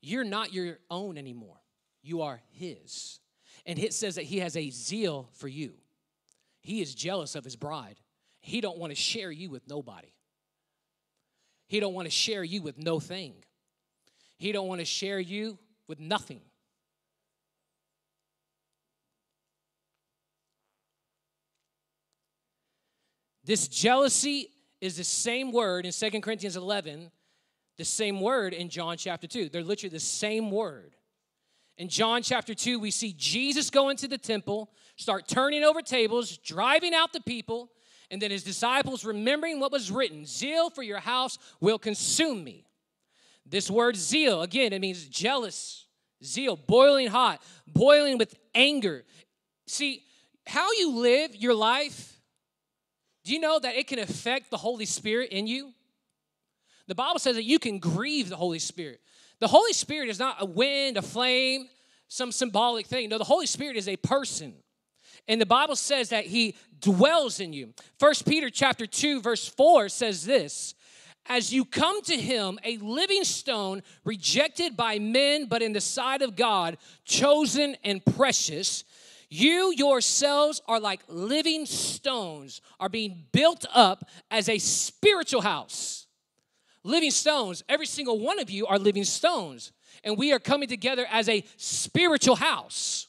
You're 0.00 0.24
not 0.24 0.52
your 0.52 0.78
own 0.90 1.18
anymore, 1.18 1.60
you 2.02 2.22
are 2.22 2.40
His. 2.52 3.18
And 3.64 3.78
it 3.78 3.92
says 3.94 4.14
that 4.14 4.24
He 4.24 4.38
has 4.38 4.56
a 4.56 4.70
zeal 4.70 5.28
for 5.32 5.48
you. 5.48 5.74
He 6.66 6.82
is 6.82 6.96
jealous 6.96 7.36
of 7.36 7.44
His 7.44 7.54
bride. 7.54 8.00
He 8.40 8.60
don't 8.60 8.76
want 8.76 8.90
to 8.90 8.96
share 8.96 9.30
you 9.30 9.50
with 9.50 9.68
nobody. 9.68 10.12
He 11.68 11.78
don't 11.78 11.94
want 11.94 12.06
to 12.06 12.10
share 12.10 12.42
you 12.42 12.60
with 12.60 12.76
no 12.76 12.98
thing. 12.98 13.34
He 14.36 14.50
don't 14.50 14.66
want 14.66 14.80
to 14.80 14.84
share 14.84 15.20
you 15.20 15.60
with 15.86 16.00
nothing. 16.00 16.40
This 23.44 23.68
jealousy 23.68 24.50
is 24.80 24.96
the 24.96 25.04
same 25.04 25.52
word 25.52 25.86
in 25.86 25.92
Second 25.92 26.22
Corinthians 26.22 26.56
11, 26.56 27.12
the 27.76 27.84
same 27.84 28.20
word 28.20 28.52
in 28.52 28.70
John 28.70 28.96
chapter 28.96 29.28
2. 29.28 29.50
They're 29.50 29.62
literally 29.62 29.92
the 29.92 30.00
same 30.00 30.50
word. 30.50 30.96
In 31.78 31.88
John 31.88 32.22
chapter 32.22 32.54
2, 32.54 32.78
we 32.78 32.90
see 32.90 33.14
Jesus 33.16 33.70
go 33.70 33.90
into 33.90 34.08
the 34.08 34.18
temple, 34.18 34.70
start 34.96 35.28
turning 35.28 35.62
over 35.62 35.82
tables, 35.82 36.38
driving 36.38 36.94
out 36.94 37.12
the 37.12 37.20
people, 37.20 37.70
and 38.10 38.22
then 38.22 38.30
his 38.30 38.44
disciples 38.44 39.04
remembering 39.04 39.60
what 39.60 39.72
was 39.72 39.90
written 39.90 40.24
Zeal 40.24 40.70
for 40.70 40.82
your 40.82 41.00
house 41.00 41.38
will 41.60 41.78
consume 41.78 42.42
me. 42.42 42.64
This 43.44 43.70
word 43.70 43.96
zeal, 43.96 44.42
again, 44.42 44.72
it 44.72 44.80
means 44.80 45.06
jealous, 45.06 45.86
zeal, 46.24 46.56
boiling 46.56 47.08
hot, 47.08 47.42
boiling 47.66 48.18
with 48.18 48.34
anger. 48.54 49.04
See, 49.66 50.02
how 50.46 50.72
you 50.72 50.96
live 50.96 51.36
your 51.36 51.54
life 51.54 52.16
do 53.26 53.32
you 53.32 53.40
know 53.40 53.58
that 53.58 53.74
it 53.74 53.88
can 53.88 53.98
affect 53.98 54.52
the 54.52 54.56
Holy 54.56 54.84
Spirit 54.86 55.30
in 55.32 55.48
you? 55.48 55.72
The 56.86 56.94
Bible 56.94 57.18
says 57.18 57.34
that 57.34 57.42
you 57.42 57.58
can 57.58 57.80
grieve 57.80 58.28
the 58.28 58.36
Holy 58.36 58.60
Spirit. 58.60 59.00
The 59.40 59.48
Holy 59.48 59.72
Spirit 59.72 60.08
is 60.08 60.18
not 60.18 60.36
a 60.40 60.46
wind, 60.46 60.96
a 60.96 61.02
flame, 61.02 61.68
some 62.08 62.32
symbolic 62.32 62.86
thing. 62.86 63.08
No, 63.08 63.18
the 63.18 63.24
Holy 63.24 63.46
Spirit 63.46 63.76
is 63.76 63.88
a 63.88 63.96
person. 63.96 64.54
And 65.28 65.40
the 65.40 65.46
Bible 65.46 65.76
says 65.76 66.10
that 66.10 66.26
he 66.26 66.54
dwells 66.80 67.40
in 67.40 67.52
you. 67.52 67.74
First 67.98 68.26
Peter 68.26 68.48
chapter 68.48 68.86
2 68.86 69.20
verse 69.20 69.48
4 69.48 69.88
says 69.88 70.24
this, 70.24 70.74
as 71.28 71.52
you 71.52 71.64
come 71.64 72.02
to 72.02 72.16
him, 72.16 72.58
a 72.64 72.76
living 72.78 73.24
stone 73.24 73.82
rejected 74.04 74.76
by 74.76 74.98
men 74.98 75.46
but 75.46 75.62
in 75.62 75.72
the 75.72 75.80
sight 75.80 76.22
of 76.22 76.36
God, 76.36 76.78
chosen 77.04 77.76
and 77.82 78.04
precious, 78.04 78.84
you 79.28 79.72
yourselves 79.76 80.60
are 80.68 80.78
like 80.78 81.00
living 81.08 81.66
stones, 81.66 82.60
are 82.78 82.88
being 82.88 83.24
built 83.32 83.66
up 83.74 84.08
as 84.30 84.48
a 84.48 84.58
spiritual 84.58 85.40
house. 85.40 86.05
Living 86.86 87.10
stones, 87.10 87.64
every 87.68 87.84
single 87.84 88.20
one 88.20 88.38
of 88.38 88.48
you 88.48 88.64
are 88.68 88.78
living 88.78 89.02
stones, 89.02 89.72
and 90.04 90.16
we 90.16 90.32
are 90.32 90.38
coming 90.38 90.68
together 90.68 91.04
as 91.10 91.28
a 91.28 91.44
spiritual 91.56 92.36
house. 92.36 93.08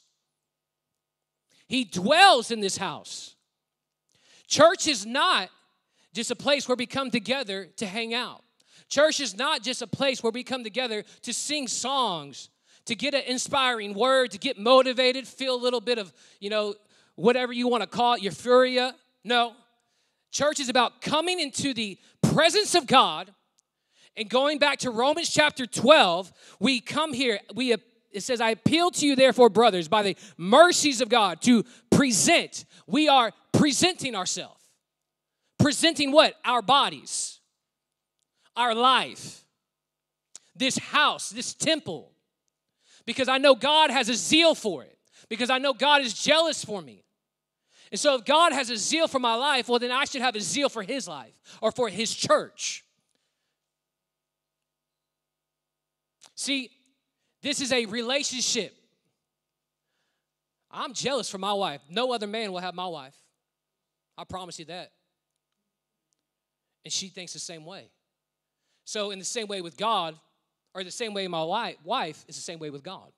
He 1.68 1.84
dwells 1.84 2.50
in 2.50 2.60
this 2.60 2.78
house. 2.78 3.36
Church 4.48 4.88
is 4.88 5.06
not 5.06 5.50
just 6.12 6.32
a 6.32 6.36
place 6.36 6.68
where 6.68 6.76
we 6.76 6.88
come 6.88 7.12
together 7.12 7.68
to 7.78 7.86
hang 7.86 8.16
out. 8.16 8.42
Church 8.90 9.20
is 9.20 9.38
not 9.38 9.62
just 9.62 9.84
a 9.84 9.88
place 9.88 10.24
where 10.24 10.32
we 10.32 10.44
come 10.44 10.64
together 10.64 11.04
to 11.22 11.32
sing 11.32 11.68
songs 11.68 12.50
to 12.86 12.96
get 12.96 13.14
an 13.14 13.24
inspiring 13.28 13.94
word, 13.94 14.32
to 14.32 14.40
get 14.40 14.58
motivated, 14.58 15.28
feel 15.28 15.54
a 15.54 15.62
little 15.62 15.82
bit 15.82 16.00
of, 16.00 16.12
you 16.40 16.50
know, 16.50 16.74
whatever 17.14 17.54
you 17.54 17.68
want 17.68 17.84
to 17.84 17.88
call 17.88 18.16
it, 18.16 18.24
euphoria. 18.24 18.96
No. 19.24 19.54
Church 20.32 20.60
is 20.60 20.70
about 20.70 21.00
coming 21.00 21.40
into 21.40 21.76
the 21.76 22.00
presence 22.24 22.74
of 22.74 22.88
God 22.88 23.32
and 24.18 24.30
going 24.30 24.60
back 24.60 24.80
to 24.80 24.92
Romans 24.92 25.30
chapter 25.30 25.66
12, 25.66 26.32
we 26.60 26.82
come 26.82 27.14
here, 27.14 27.40
we 27.54 27.74
it 27.74 28.24
says, 28.24 28.42
I 28.42 28.52
appeal 28.52 28.90
to 28.92 29.06
you, 29.06 29.16
therefore, 29.16 29.50
brothers, 29.50 29.88
by 29.88 30.02
the 30.02 30.18
mercies 30.38 31.02
of 31.02 31.10
God, 31.10 31.42
to 31.44 31.64
present. 31.92 32.66
We 32.88 33.08
are 33.10 33.32
presenting 33.52 34.16
ourselves. 34.16 34.62
Presenting 35.60 36.12
what? 36.12 36.34
Our 36.44 36.62
bodies, 36.62 37.40
our 38.56 38.74
life, 38.74 39.44
this 40.56 40.78
house, 40.78 41.30
this 41.30 41.54
temple 41.54 42.12
because 43.08 43.30
I 43.30 43.40
know 43.40 43.56
God 43.56 43.90
has 43.90 44.10
a 44.10 44.14
zeal 44.14 44.54
for 44.54 44.84
it, 44.84 45.00
because 45.30 45.50
I 45.50 45.58
know 45.58 45.74
God 45.74 46.02
is 46.02 46.14
jealous 46.14 46.64
for 46.64 46.80
me. 46.80 47.06
And 47.90 48.00
so, 48.00 48.16
if 48.16 48.26
God 48.26 48.52
has 48.52 48.70
a 48.70 48.76
zeal 48.76 49.08
for 49.08 49.18
my 49.18 49.34
life, 49.34 49.70
well, 49.70 49.80
then 49.80 49.92
I 49.92 50.04
should 50.04 50.22
have 50.22 50.36
a 50.36 50.42
zeal 50.42 50.68
for 50.68 50.84
His 50.84 51.08
life 51.08 51.34
or 51.62 51.72
for 51.72 51.88
His 51.88 52.14
church. 52.14 52.84
See, 56.38 56.70
this 57.42 57.62
is 57.62 57.74
a 57.74 57.86
relationship. 57.88 58.74
I'm 60.70 60.94
jealous 60.94 61.30
for 61.30 61.40
my 61.40 61.52
wife. 61.52 61.82
No 61.90 62.14
other 62.14 62.28
man 62.28 62.52
will 62.52 62.60
have 62.60 62.76
my 62.76 62.86
wife. 62.86 63.16
I 64.18 64.24
promise 64.24 64.60
you 64.60 64.66
that. 64.66 64.92
And 66.86 66.94
she 66.94 67.08
thinks 67.08 67.34
the 67.34 67.40
same 67.40 67.66
way. 67.66 67.90
So, 68.86 69.12
in 69.12 69.20
the 69.20 69.26
same 69.26 69.48
way 69.48 69.62
with 69.62 69.78
God, 69.78 70.16
or 70.74 70.84
the 70.84 70.92
same 70.92 71.14
way 71.14 71.28
my 71.28 71.44
wife 71.44 72.24
is 72.28 72.36
the 72.36 72.42
same 72.42 72.60
way 72.60 72.70
with 72.70 72.84
God. 72.84 73.12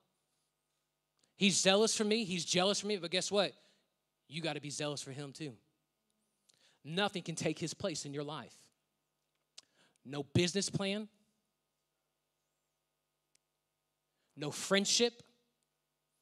He's 1.36 1.60
zealous 1.60 1.94
for 1.94 2.04
me, 2.04 2.24
he's 2.24 2.44
jealous 2.44 2.80
for 2.80 2.86
me, 2.86 2.96
but 2.96 3.10
guess 3.10 3.30
what? 3.30 3.52
You 4.28 4.40
got 4.40 4.54
to 4.54 4.60
be 4.60 4.70
zealous 4.70 5.02
for 5.02 5.10
him 5.10 5.32
too. 5.32 5.52
Nothing 6.84 7.22
can 7.22 7.34
take 7.34 7.58
his 7.58 7.74
place 7.74 8.06
in 8.06 8.14
your 8.14 8.24
life. 8.24 8.54
No 10.06 10.22
business 10.22 10.70
plan, 10.70 11.08
no 14.40 14.50
friendship, 14.50 15.22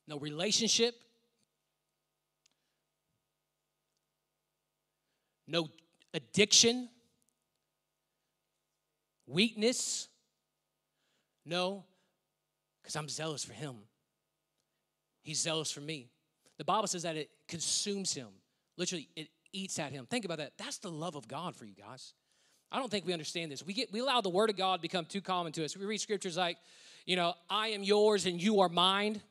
no 0.08 0.18
relationship, 0.18 0.94
no 5.46 5.68
addiction, 6.12 6.88
weakness, 9.26 10.08
no, 11.46 11.84
because 12.82 12.96
I'm 12.96 13.08
zealous 13.08 13.44
for 13.44 13.52
him. 13.52 13.76
He's 15.22 15.40
zealous 15.40 15.70
for 15.70 15.80
me. 15.80 16.08
The 16.58 16.64
Bible 16.64 16.88
says 16.88 17.04
that 17.04 17.16
it 17.16 17.30
consumes 17.46 18.12
him. 18.12 18.28
Literally, 18.76 19.08
it 19.14 19.28
eats 19.52 19.78
at 19.78 19.92
him. 19.92 20.06
Think 20.06 20.24
about 20.24 20.38
that. 20.38 20.52
That's 20.58 20.78
the 20.78 20.90
love 20.90 21.14
of 21.14 21.28
God 21.28 21.54
for 21.54 21.64
you 21.64 21.74
guys. 21.74 22.14
I 22.70 22.78
don't 22.78 22.90
think 22.90 23.06
we 23.06 23.12
understand 23.12 23.50
this. 23.52 23.64
We 23.64 23.72
get 23.72 23.92
we 23.92 24.00
allow 24.00 24.20
the 24.20 24.28
word 24.28 24.50
of 24.50 24.56
God 24.56 24.82
become 24.82 25.04
too 25.04 25.20
common 25.20 25.52
to 25.52 25.64
us. 25.64 25.76
We 25.76 25.86
read 25.86 26.00
scriptures 26.00 26.36
like, 26.36 26.58
you 27.08 27.16
know, 27.16 27.32
I 27.48 27.68
am 27.68 27.82
yours 27.82 28.26
and 28.26 28.40
you 28.40 28.60
are 28.60 28.68
mine. 28.68 29.22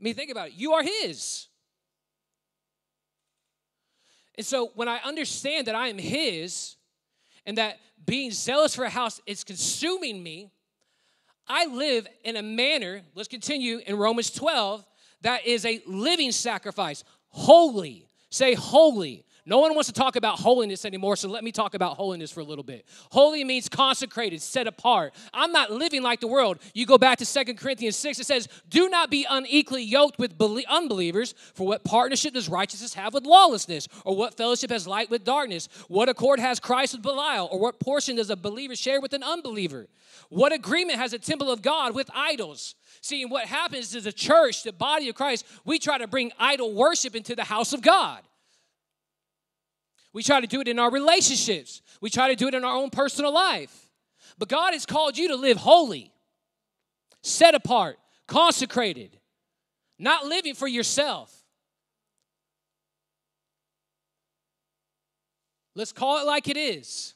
I 0.00 0.02
mean, 0.02 0.14
think 0.14 0.30
about 0.30 0.48
it. 0.48 0.54
You 0.56 0.72
are 0.72 0.82
his. 0.82 1.48
And 4.38 4.46
so 4.46 4.70
when 4.74 4.88
I 4.88 5.00
understand 5.04 5.66
that 5.66 5.74
I 5.74 5.88
am 5.88 5.98
his, 5.98 6.76
and 7.44 7.58
that 7.58 7.78
being 8.06 8.30
zealous 8.30 8.74
for 8.74 8.84
a 8.84 8.88
house 8.88 9.20
is 9.26 9.44
consuming 9.44 10.22
me, 10.22 10.50
I 11.46 11.66
live 11.66 12.06
in 12.24 12.36
a 12.36 12.42
manner, 12.42 13.02
let's 13.14 13.28
continue 13.28 13.82
in 13.86 13.98
Romans 13.98 14.30
12, 14.30 14.82
that 15.20 15.46
is 15.46 15.66
a 15.66 15.82
living 15.86 16.32
sacrifice, 16.32 17.04
holy. 17.28 18.08
Say 18.30 18.54
holy. 18.54 19.26
No 19.48 19.60
one 19.60 19.74
wants 19.74 19.86
to 19.86 19.94
talk 19.94 20.16
about 20.16 20.38
holiness 20.38 20.84
anymore, 20.84 21.16
so 21.16 21.26
let 21.26 21.42
me 21.42 21.52
talk 21.52 21.72
about 21.72 21.96
holiness 21.96 22.30
for 22.30 22.40
a 22.40 22.44
little 22.44 22.62
bit. 22.62 22.84
Holy 23.10 23.44
means 23.44 23.66
consecrated, 23.66 24.42
set 24.42 24.66
apart. 24.66 25.14
I'm 25.32 25.52
not 25.52 25.70
living 25.70 26.02
like 26.02 26.20
the 26.20 26.26
world. 26.26 26.58
You 26.74 26.84
go 26.84 26.98
back 26.98 27.16
to 27.18 27.24
Second 27.24 27.56
Corinthians 27.56 27.96
6, 27.96 28.18
it 28.18 28.26
says, 28.26 28.46
Do 28.68 28.90
not 28.90 29.10
be 29.10 29.26
unequally 29.28 29.84
yoked 29.84 30.18
with 30.18 30.38
unbelievers, 30.68 31.34
for 31.54 31.66
what 31.66 31.82
partnership 31.82 32.34
does 32.34 32.50
righteousness 32.50 32.92
have 32.92 33.14
with 33.14 33.24
lawlessness? 33.24 33.88
Or 34.04 34.14
what 34.14 34.36
fellowship 34.36 34.70
has 34.70 34.86
light 34.86 35.08
with 35.08 35.24
darkness? 35.24 35.70
What 35.88 36.10
accord 36.10 36.40
has 36.40 36.60
Christ 36.60 36.92
with 36.92 37.02
Belial? 37.02 37.48
Or 37.50 37.58
what 37.58 37.80
portion 37.80 38.16
does 38.16 38.28
a 38.28 38.36
believer 38.36 38.76
share 38.76 39.00
with 39.00 39.14
an 39.14 39.22
unbeliever? 39.22 39.88
What 40.28 40.52
agreement 40.52 40.98
has 40.98 41.14
a 41.14 41.18
temple 41.18 41.50
of 41.50 41.62
God 41.62 41.94
with 41.94 42.10
idols? 42.14 42.74
See, 43.00 43.24
what 43.24 43.46
happens 43.46 43.94
is 43.94 44.04
the 44.04 44.12
church, 44.12 44.62
the 44.62 44.74
body 44.74 45.08
of 45.08 45.14
Christ, 45.14 45.46
we 45.64 45.78
try 45.78 45.96
to 45.96 46.06
bring 46.06 46.32
idol 46.38 46.74
worship 46.74 47.16
into 47.16 47.34
the 47.34 47.44
house 47.44 47.72
of 47.72 47.80
God. 47.80 48.27
We 50.12 50.22
try 50.22 50.40
to 50.40 50.46
do 50.46 50.60
it 50.60 50.68
in 50.68 50.78
our 50.78 50.90
relationships. 50.90 51.82
We 52.00 52.10
try 52.10 52.28
to 52.28 52.36
do 52.36 52.48
it 52.48 52.54
in 52.54 52.64
our 52.64 52.74
own 52.74 52.90
personal 52.90 53.32
life. 53.32 53.90
But 54.38 54.48
God 54.48 54.72
has 54.72 54.86
called 54.86 55.18
you 55.18 55.28
to 55.28 55.36
live 55.36 55.56
holy. 55.56 56.12
set 57.22 57.54
apart, 57.54 57.98
consecrated, 58.26 59.18
not 59.98 60.24
living 60.26 60.54
for 60.54 60.68
yourself. 60.68 61.34
Let's 65.74 65.92
call 65.92 66.20
it 66.20 66.26
like 66.26 66.48
it 66.48 66.56
is. 66.56 67.14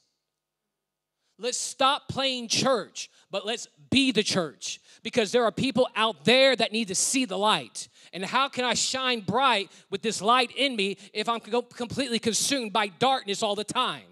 Let's 1.39 1.59
stop 1.59 2.09
playing 2.09 2.49
church, 2.49 3.11
but 3.31 3.45
let's 3.45 3.67
be 3.91 4.13
the 4.13 4.23
church 4.23 4.81
because 5.03 5.33
there 5.33 5.45
are 5.45 5.51
people 5.51 5.89
out 5.97 6.25
there 6.25 6.55
that 6.55 6.71
need 6.71 6.89
to 6.89 6.95
see 6.95 7.25
the 7.25 7.39
light. 7.39 7.89
And 8.13 8.25
how 8.25 8.49
can 8.49 8.65
I 8.65 8.75
shine 8.75 9.21
bright 9.21 9.71
with 9.91 10.03
this 10.03 10.21
light 10.21 10.51
in 10.57 10.77
me 10.77 10.99
if 11.15 11.29
I'm 11.29 11.41
completely 11.41 12.19
consumed 12.19 12.73
by 12.73 12.89
darkness 12.89 13.43
all 13.43 13.55
the 13.55 13.65
time? 13.65 14.03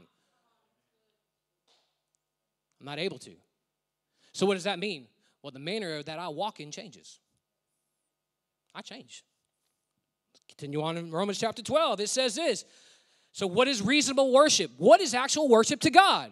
I'm 2.80 2.86
not 2.86 2.98
able 2.98 3.18
to. 3.18 3.32
So, 4.32 4.46
what 4.46 4.54
does 4.54 4.64
that 4.64 4.78
mean? 4.78 5.06
Well, 5.42 5.50
the 5.50 5.58
manner 5.58 6.02
that 6.02 6.18
I 6.18 6.28
walk 6.28 6.60
in 6.60 6.70
changes. 6.70 7.20
I 8.74 8.80
change. 8.80 9.24
Continue 10.48 10.82
on 10.82 10.96
in 10.96 11.10
Romans 11.10 11.38
chapter 11.38 11.62
12. 11.62 12.00
It 12.00 12.08
says 12.08 12.34
this. 12.34 12.64
So, 13.32 13.46
what 13.46 13.68
is 13.68 13.82
reasonable 13.82 14.32
worship? 14.32 14.70
What 14.78 15.00
is 15.00 15.14
actual 15.14 15.48
worship 15.48 15.80
to 15.80 15.90
God? 15.90 16.30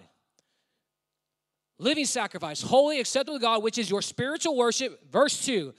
Living 1.79 2.07
sacrifice, 2.07 2.61
holy, 2.63 2.99
acceptable 2.99 3.39
to 3.39 3.43
God, 3.43 3.63
which 3.63 3.79
is 3.79 3.91
your 3.91 4.03
spiritual 4.03 4.57
worship. 4.57 5.01
Verse 5.13 5.45
2. 5.45 5.75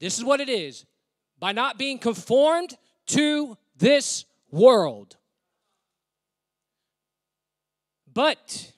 This 0.00 0.18
is 0.18 0.24
what 0.24 0.40
it 0.40 0.48
is 0.48 0.86
by 1.40 1.52
not 1.52 1.78
being 1.78 1.98
conformed 1.98 2.76
to 3.06 3.56
this 3.76 4.26
world, 4.50 5.16
but 8.12 8.72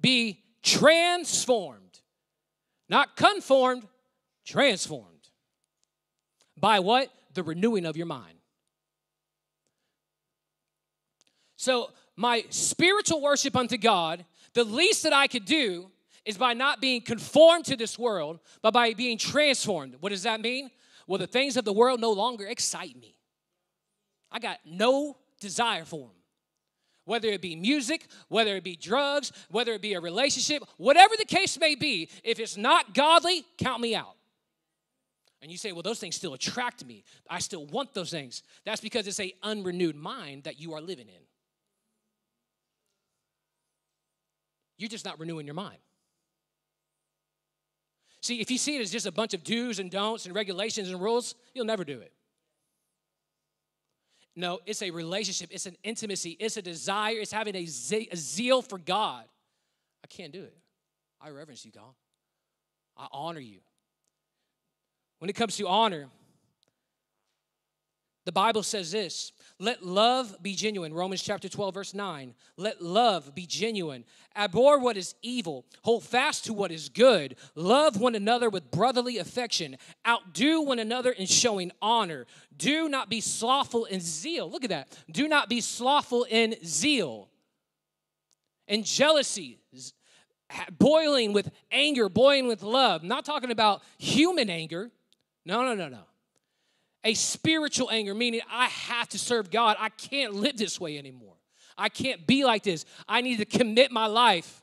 be 0.00 0.42
transformed. 0.62 1.78
Not 2.88 3.16
conformed, 3.16 3.84
transformed. 4.44 5.06
By 6.58 6.80
what? 6.80 7.10
The 7.32 7.42
renewing 7.42 7.86
of 7.86 7.96
your 7.96 8.06
mind. 8.06 8.36
So, 11.56 11.90
my 12.16 12.44
spiritual 12.50 13.22
worship 13.22 13.56
unto 13.56 13.78
God, 13.78 14.26
the 14.52 14.64
least 14.64 15.04
that 15.04 15.14
I 15.14 15.26
could 15.26 15.46
do 15.46 15.90
is 16.24 16.36
by 16.36 16.52
not 16.52 16.80
being 16.80 17.00
conformed 17.00 17.64
to 17.66 17.76
this 17.76 17.98
world, 17.98 18.40
but 18.60 18.72
by 18.72 18.92
being 18.92 19.16
transformed. 19.16 19.96
What 20.00 20.10
does 20.10 20.24
that 20.24 20.40
mean? 20.40 20.70
Well, 21.06 21.18
the 21.18 21.26
things 21.26 21.56
of 21.56 21.64
the 21.64 21.72
world 21.72 22.00
no 22.00 22.12
longer 22.12 22.46
excite 22.46 22.96
me. 22.96 23.16
I 24.30 24.38
got 24.38 24.58
no 24.64 25.16
desire 25.40 25.84
for 25.84 26.08
them. 26.08 26.16
Whether 27.04 27.28
it 27.28 27.42
be 27.42 27.56
music, 27.56 28.06
whether 28.28 28.56
it 28.56 28.62
be 28.62 28.76
drugs, 28.76 29.32
whether 29.50 29.72
it 29.72 29.82
be 29.82 29.94
a 29.94 30.00
relationship, 30.00 30.62
whatever 30.76 31.14
the 31.18 31.24
case 31.24 31.58
may 31.58 31.74
be, 31.74 32.08
if 32.22 32.38
it's 32.38 32.56
not 32.56 32.94
godly, 32.94 33.44
count 33.58 33.80
me 33.80 33.94
out. 33.94 34.16
And 35.42 35.50
you 35.50 35.58
say, 35.58 35.72
well, 35.72 35.82
those 35.82 35.98
things 35.98 36.14
still 36.14 36.34
attract 36.34 36.84
me. 36.84 37.02
I 37.28 37.40
still 37.40 37.66
want 37.66 37.92
those 37.94 38.10
things. 38.10 38.44
That's 38.64 38.80
because 38.80 39.08
it's 39.08 39.18
a 39.18 39.34
unrenewed 39.42 39.96
mind 39.96 40.44
that 40.44 40.60
you 40.60 40.74
are 40.74 40.80
living 40.80 41.08
in. 41.08 41.22
You're 44.78 44.88
just 44.88 45.04
not 45.04 45.18
renewing 45.18 45.46
your 45.46 45.54
mind. 45.54 45.78
See, 48.22 48.40
if 48.40 48.50
you 48.50 48.58
see 48.58 48.76
it 48.76 48.80
as 48.80 48.90
just 48.90 49.06
a 49.06 49.12
bunch 49.12 49.34
of 49.34 49.42
do's 49.42 49.80
and 49.80 49.90
don'ts 49.90 50.26
and 50.26 50.34
regulations 50.34 50.88
and 50.88 51.00
rules, 51.00 51.34
you'll 51.54 51.64
never 51.64 51.84
do 51.84 51.98
it. 51.98 52.12
No, 54.34 54.60
it's 54.64 54.80
a 54.80 54.90
relationship, 54.90 55.50
it's 55.52 55.66
an 55.66 55.76
intimacy, 55.82 56.36
it's 56.40 56.56
a 56.56 56.62
desire, 56.62 57.16
it's 57.18 57.32
having 57.32 57.54
a, 57.56 57.66
ze- 57.66 58.08
a 58.10 58.16
zeal 58.16 58.62
for 58.62 58.78
God. 58.78 59.24
I 60.02 60.06
can't 60.06 60.32
do 60.32 60.42
it. 60.42 60.56
I 61.20 61.30
reverence 61.30 61.64
you, 61.64 61.72
God. 61.72 61.94
I 62.96 63.08
honor 63.12 63.40
you. 63.40 63.58
When 65.18 65.28
it 65.28 65.34
comes 65.34 65.56
to 65.56 65.68
honor, 65.68 66.06
the 68.24 68.32
Bible 68.32 68.62
says 68.62 68.92
this 68.92 69.32
let 69.62 69.84
love 69.84 70.42
be 70.42 70.56
genuine. 70.56 70.92
Romans 70.92 71.22
chapter 71.22 71.48
12, 71.48 71.74
verse 71.74 71.94
9. 71.94 72.34
Let 72.56 72.82
love 72.82 73.32
be 73.32 73.46
genuine. 73.46 74.04
Abhor 74.34 74.80
what 74.80 74.96
is 74.96 75.14
evil. 75.22 75.66
Hold 75.82 76.02
fast 76.02 76.46
to 76.46 76.52
what 76.52 76.72
is 76.72 76.88
good. 76.88 77.36
Love 77.54 78.00
one 78.00 78.16
another 78.16 78.50
with 78.50 78.72
brotherly 78.72 79.18
affection. 79.18 79.76
Outdo 80.04 80.62
one 80.62 80.80
another 80.80 81.12
in 81.12 81.26
showing 81.26 81.70
honor. 81.80 82.26
Do 82.56 82.88
not 82.88 83.08
be 83.08 83.20
slothful 83.20 83.84
in 83.84 84.00
zeal. 84.00 84.50
Look 84.50 84.64
at 84.64 84.70
that. 84.70 84.98
Do 85.08 85.28
not 85.28 85.48
be 85.48 85.60
slothful 85.60 86.24
in 86.24 86.56
zeal. 86.64 87.28
And 88.66 88.84
jealousy, 88.84 89.60
boiling 90.76 91.32
with 91.32 91.52
anger, 91.70 92.08
boiling 92.08 92.48
with 92.48 92.64
love. 92.64 93.04
Not 93.04 93.24
talking 93.24 93.52
about 93.52 93.82
human 93.98 94.50
anger. 94.50 94.90
No, 95.44 95.62
no, 95.62 95.74
no, 95.74 95.88
no 95.88 96.02
a 97.04 97.14
spiritual 97.14 97.90
anger, 97.90 98.14
meaning 98.14 98.40
I 98.50 98.66
have 98.66 99.08
to 99.10 99.18
serve 99.18 99.50
God. 99.50 99.76
I 99.78 99.88
can't 99.90 100.34
live 100.34 100.56
this 100.56 100.80
way 100.80 100.98
anymore. 100.98 101.34
I 101.76 101.88
can't 101.88 102.26
be 102.26 102.44
like 102.44 102.62
this. 102.62 102.84
I 103.08 103.20
need 103.20 103.38
to 103.38 103.44
commit 103.44 103.90
my 103.90 104.06
life. 104.06 104.62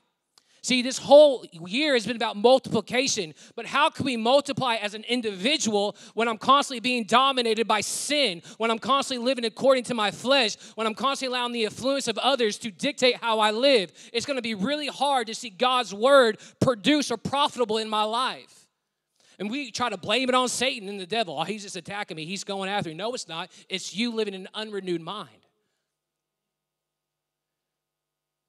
See, 0.61 0.81
this 0.81 0.97
whole 0.97 1.45
year 1.53 1.93
has 1.93 2.05
been 2.05 2.17
about 2.17 2.35
multiplication, 2.35 3.33
but 3.55 3.65
how 3.65 3.89
can 3.89 4.05
we 4.05 4.17
multiply 4.17 4.75
as 4.75 4.93
an 4.93 5.05
individual 5.05 5.95
when 6.15 6.27
I'm 6.27 6.37
constantly 6.37 6.81
being 6.81 7.05
dominated 7.05 7.65
by 7.65 7.79
sin, 7.79 8.41
when 8.57 8.69
I'm 8.69 8.79
constantly 8.79 9.25
living 9.25 9.45
according 9.45 9.85
to 9.85 9.93
my 9.93 10.11
flesh, 10.11 10.57
when 10.75 10.85
I'm 10.85 10.95
constantly 10.95 11.35
allowing 11.35 11.53
the 11.53 11.63
influence 11.63 12.09
of 12.09 12.17
others 12.17 12.57
to 12.59 12.71
dictate 12.71 13.15
how 13.15 13.39
I 13.39 13.51
live? 13.51 13.93
It's 14.11 14.25
gonna 14.25 14.41
be 14.41 14.53
really 14.53 14.87
hard 14.87 15.27
to 15.27 15.35
see 15.35 15.49
God's 15.49 15.93
word 15.93 16.39
produce 16.59 17.09
or 17.09 17.17
profitable 17.17 17.77
in 17.77 17.87
my 17.87 18.03
life. 18.03 18.67
And 19.39 19.49
we 19.49 19.71
try 19.71 19.89
to 19.89 19.97
blame 19.97 20.27
it 20.27 20.35
on 20.35 20.49
Satan 20.49 20.89
and 20.89 20.99
the 20.99 21.07
devil. 21.07 21.37
Oh, 21.39 21.43
he's 21.43 21.63
just 21.63 21.77
attacking 21.77 22.17
me. 22.17 22.25
He's 22.25 22.43
going 22.43 22.69
after 22.69 22.89
me. 22.89 22.95
No, 22.95 23.13
it's 23.13 23.29
not. 23.29 23.49
It's 23.69 23.95
you 23.95 24.13
living 24.13 24.33
in 24.33 24.41
an 24.41 24.49
unrenewed 24.53 25.01
mind. 25.01 25.29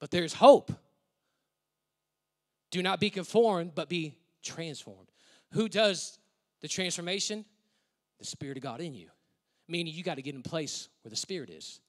But 0.00 0.10
there's 0.10 0.34
hope. 0.34 0.72
Do 2.72 2.82
not 2.82 2.98
be 2.98 3.08
conformed, 3.08 3.72
but 3.76 3.88
be 3.88 4.14
transformed. 4.42 5.08
Who 5.52 5.68
does 5.68 6.18
the 6.60 6.68
transformation? 6.68 7.44
The 8.18 8.24
Spirit 8.24 8.56
of 8.56 8.62
God 8.64 8.80
in 8.80 8.92
you. 8.94 9.08
Meaning 9.68 9.94
you 9.94 10.02
got 10.02 10.16
to 10.16 10.22
get 10.22 10.34
in 10.34 10.42
place 10.42 10.88
where 11.02 11.10
the 11.10 11.16
Spirit 11.16 11.50
is. 11.50 11.80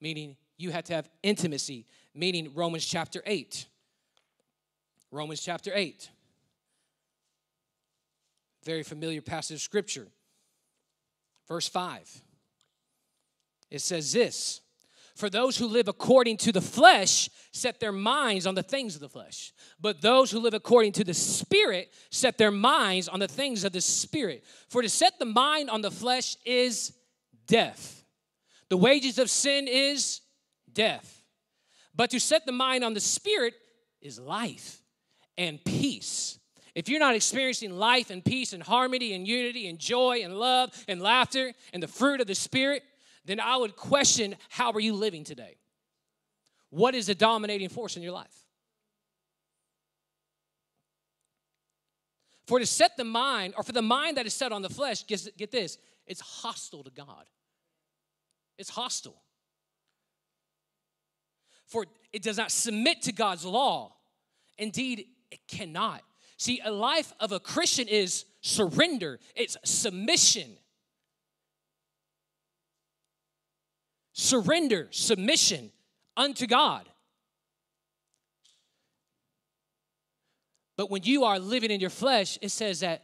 Meaning 0.00 0.36
you 0.56 0.70
have 0.70 0.84
to 0.84 0.94
have 0.94 1.10
intimacy. 1.22 1.86
Meaning 2.14 2.52
Romans 2.54 2.86
chapter 2.86 3.22
8. 3.26 3.66
Romans 5.10 5.42
chapter 5.42 5.72
8 5.74 6.08
very 8.66 8.82
familiar 8.82 9.22
passage 9.22 9.54
of 9.54 9.60
scripture. 9.62 10.08
Verse 11.46 11.68
5. 11.68 12.22
It 13.70 13.80
says 13.80 14.12
this 14.12 14.60
For 15.14 15.30
those 15.30 15.56
who 15.56 15.68
live 15.68 15.86
according 15.86 16.38
to 16.38 16.52
the 16.52 16.60
flesh 16.60 17.30
set 17.52 17.78
their 17.78 17.92
minds 17.92 18.44
on 18.44 18.56
the 18.56 18.64
things 18.64 18.96
of 18.96 19.00
the 19.00 19.08
flesh, 19.08 19.52
but 19.80 20.02
those 20.02 20.32
who 20.32 20.40
live 20.40 20.52
according 20.52 20.92
to 20.92 21.04
the 21.04 21.14
Spirit 21.14 21.92
set 22.10 22.38
their 22.38 22.50
minds 22.50 23.08
on 23.08 23.20
the 23.20 23.28
things 23.28 23.62
of 23.62 23.72
the 23.72 23.80
Spirit. 23.80 24.44
For 24.68 24.82
to 24.82 24.88
set 24.88 25.18
the 25.20 25.24
mind 25.24 25.70
on 25.70 25.80
the 25.80 25.90
flesh 25.90 26.36
is 26.44 26.92
death. 27.46 28.04
The 28.68 28.76
wages 28.76 29.20
of 29.20 29.30
sin 29.30 29.68
is 29.68 30.22
death. 30.72 31.22
But 31.94 32.10
to 32.10 32.18
set 32.20 32.44
the 32.44 32.52
mind 32.52 32.82
on 32.82 32.94
the 32.94 33.00
Spirit 33.00 33.54
is 34.02 34.18
life 34.18 34.82
and 35.38 35.64
peace. 35.64 36.38
If 36.76 36.90
you're 36.90 37.00
not 37.00 37.14
experiencing 37.14 37.78
life 37.78 38.10
and 38.10 38.22
peace 38.22 38.52
and 38.52 38.62
harmony 38.62 39.14
and 39.14 39.26
unity 39.26 39.66
and 39.66 39.78
joy 39.78 40.20
and 40.22 40.38
love 40.38 40.70
and 40.86 41.00
laughter 41.00 41.54
and 41.72 41.82
the 41.82 41.88
fruit 41.88 42.20
of 42.20 42.26
the 42.26 42.34
Spirit, 42.34 42.82
then 43.24 43.40
I 43.40 43.56
would 43.56 43.76
question 43.76 44.36
how 44.50 44.72
are 44.72 44.80
you 44.80 44.92
living 44.92 45.24
today? 45.24 45.56
What 46.68 46.94
is 46.94 47.06
the 47.06 47.14
dominating 47.14 47.70
force 47.70 47.96
in 47.96 48.02
your 48.02 48.12
life? 48.12 48.44
For 52.46 52.58
to 52.58 52.66
set 52.66 52.98
the 52.98 53.04
mind, 53.04 53.54
or 53.56 53.64
for 53.64 53.72
the 53.72 53.80
mind 53.80 54.18
that 54.18 54.26
is 54.26 54.34
set 54.34 54.52
on 54.52 54.60
the 54.60 54.68
flesh, 54.68 55.06
get, 55.06 55.50
this, 55.50 55.78
it's 56.06 56.20
hostile 56.20 56.84
to 56.84 56.90
God. 56.90 57.24
It's 58.58 58.68
hostile. 58.68 59.16
For 61.64 61.86
it 62.12 62.22
does 62.22 62.36
not 62.36 62.50
submit 62.50 63.00
to 63.02 63.12
God's 63.12 63.46
law. 63.46 63.94
Indeed, 64.58 65.06
it 65.30 65.48
cannot. 65.48 66.02
See, 66.38 66.60
a 66.64 66.70
life 66.70 67.12
of 67.18 67.32
a 67.32 67.40
Christian 67.40 67.88
is 67.88 68.26
surrender, 68.40 69.18
it's 69.34 69.56
submission. 69.64 70.56
Surrender, 74.12 74.88
submission 74.90 75.70
unto 76.16 76.46
God. 76.46 76.88
But 80.76 80.90
when 80.90 81.02
you 81.04 81.24
are 81.24 81.38
living 81.38 81.70
in 81.70 81.80
your 81.80 81.90
flesh, 81.90 82.38
it 82.42 82.50
says 82.50 82.80
that 82.80 83.02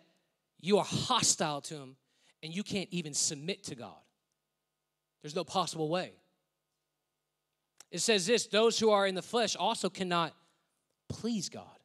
you 0.60 0.78
are 0.78 0.84
hostile 0.84 1.60
to 1.62 1.74
Him 1.74 1.96
and 2.42 2.54
you 2.54 2.62
can't 2.62 2.88
even 2.90 3.14
submit 3.14 3.64
to 3.64 3.74
God. 3.74 3.96
There's 5.22 5.36
no 5.36 5.44
possible 5.44 5.88
way. 5.88 6.12
It 7.90 8.00
says 8.00 8.26
this 8.26 8.46
those 8.46 8.78
who 8.78 8.90
are 8.90 9.06
in 9.06 9.14
the 9.14 9.22
flesh 9.22 9.54
also 9.54 9.88
cannot 9.88 10.34
please 11.08 11.48
God 11.48 11.81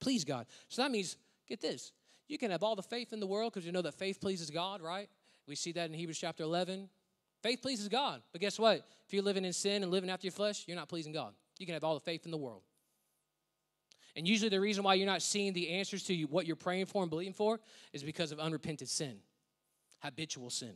please 0.00 0.24
God. 0.24 0.46
So 0.68 0.82
that 0.82 0.90
means, 0.90 1.16
get 1.48 1.60
this, 1.60 1.92
You 2.28 2.38
can 2.38 2.50
have 2.50 2.62
all 2.62 2.76
the 2.76 2.82
faith 2.82 3.12
in 3.12 3.20
the 3.20 3.26
world 3.26 3.52
because 3.52 3.66
you 3.66 3.72
know 3.72 3.82
that 3.82 3.94
faith 3.94 4.20
pleases 4.20 4.50
God, 4.50 4.80
right? 4.80 5.08
We 5.46 5.56
see 5.56 5.72
that 5.72 5.90
in 5.90 5.94
Hebrews 5.94 6.18
chapter 6.18 6.42
11. 6.42 6.88
Faith 7.42 7.62
pleases 7.62 7.88
God. 7.88 8.22
But 8.32 8.40
guess 8.40 8.58
what? 8.58 8.86
If 9.06 9.14
you're 9.14 9.22
living 9.22 9.44
in 9.44 9.52
sin 9.52 9.82
and 9.82 9.90
living 9.90 10.10
after 10.10 10.26
your 10.26 10.32
flesh, 10.32 10.64
you're 10.66 10.76
not 10.76 10.88
pleasing 10.88 11.12
God. 11.12 11.32
You 11.58 11.66
can 11.66 11.74
have 11.74 11.84
all 11.84 11.94
the 11.94 12.00
faith 12.00 12.24
in 12.24 12.30
the 12.30 12.36
world. 12.36 12.62
And 14.16 14.26
usually 14.26 14.48
the 14.48 14.60
reason 14.60 14.84
why 14.84 14.94
you're 14.94 15.06
not 15.06 15.22
seeing 15.22 15.52
the 15.52 15.70
answers 15.70 16.02
to 16.04 16.22
what 16.24 16.46
you're 16.46 16.56
praying 16.56 16.86
for 16.86 17.02
and 17.02 17.10
believing 17.10 17.32
for 17.32 17.60
is 17.92 18.02
because 18.02 18.32
of 18.32 18.40
unrepented 18.40 18.88
sin, 18.88 19.16
habitual 20.00 20.50
sin. 20.50 20.74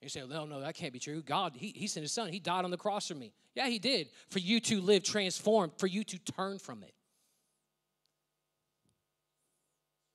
You 0.00 0.08
say, 0.08 0.22
no, 0.28 0.46
no, 0.46 0.60
that 0.60 0.74
can't 0.74 0.92
be 0.92 1.00
true. 1.00 1.22
God, 1.22 1.54
he, 1.56 1.72
he 1.74 1.86
sent 1.88 2.02
his 2.02 2.12
son. 2.12 2.28
He 2.28 2.38
died 2.38 2.64
on 2.64 2.70
the 2.70 2.76
cross 2.76 3.08
for 3.08 3.14
me. 3.14 3.32
Yeah, 3.54 3.66
he 3.66 3.78
did. 3.78 4.08
For 4.28 4.38
you 4.38 4.60
to 4.60 4.80
live 4.80 5.02
transformed, 5.02 5.72
for 5.76 5.88
you 5.88 6.04
to 6.04 6.18
turn 6.18 6.58
from 6.58 6.82
it. 6.84 6.94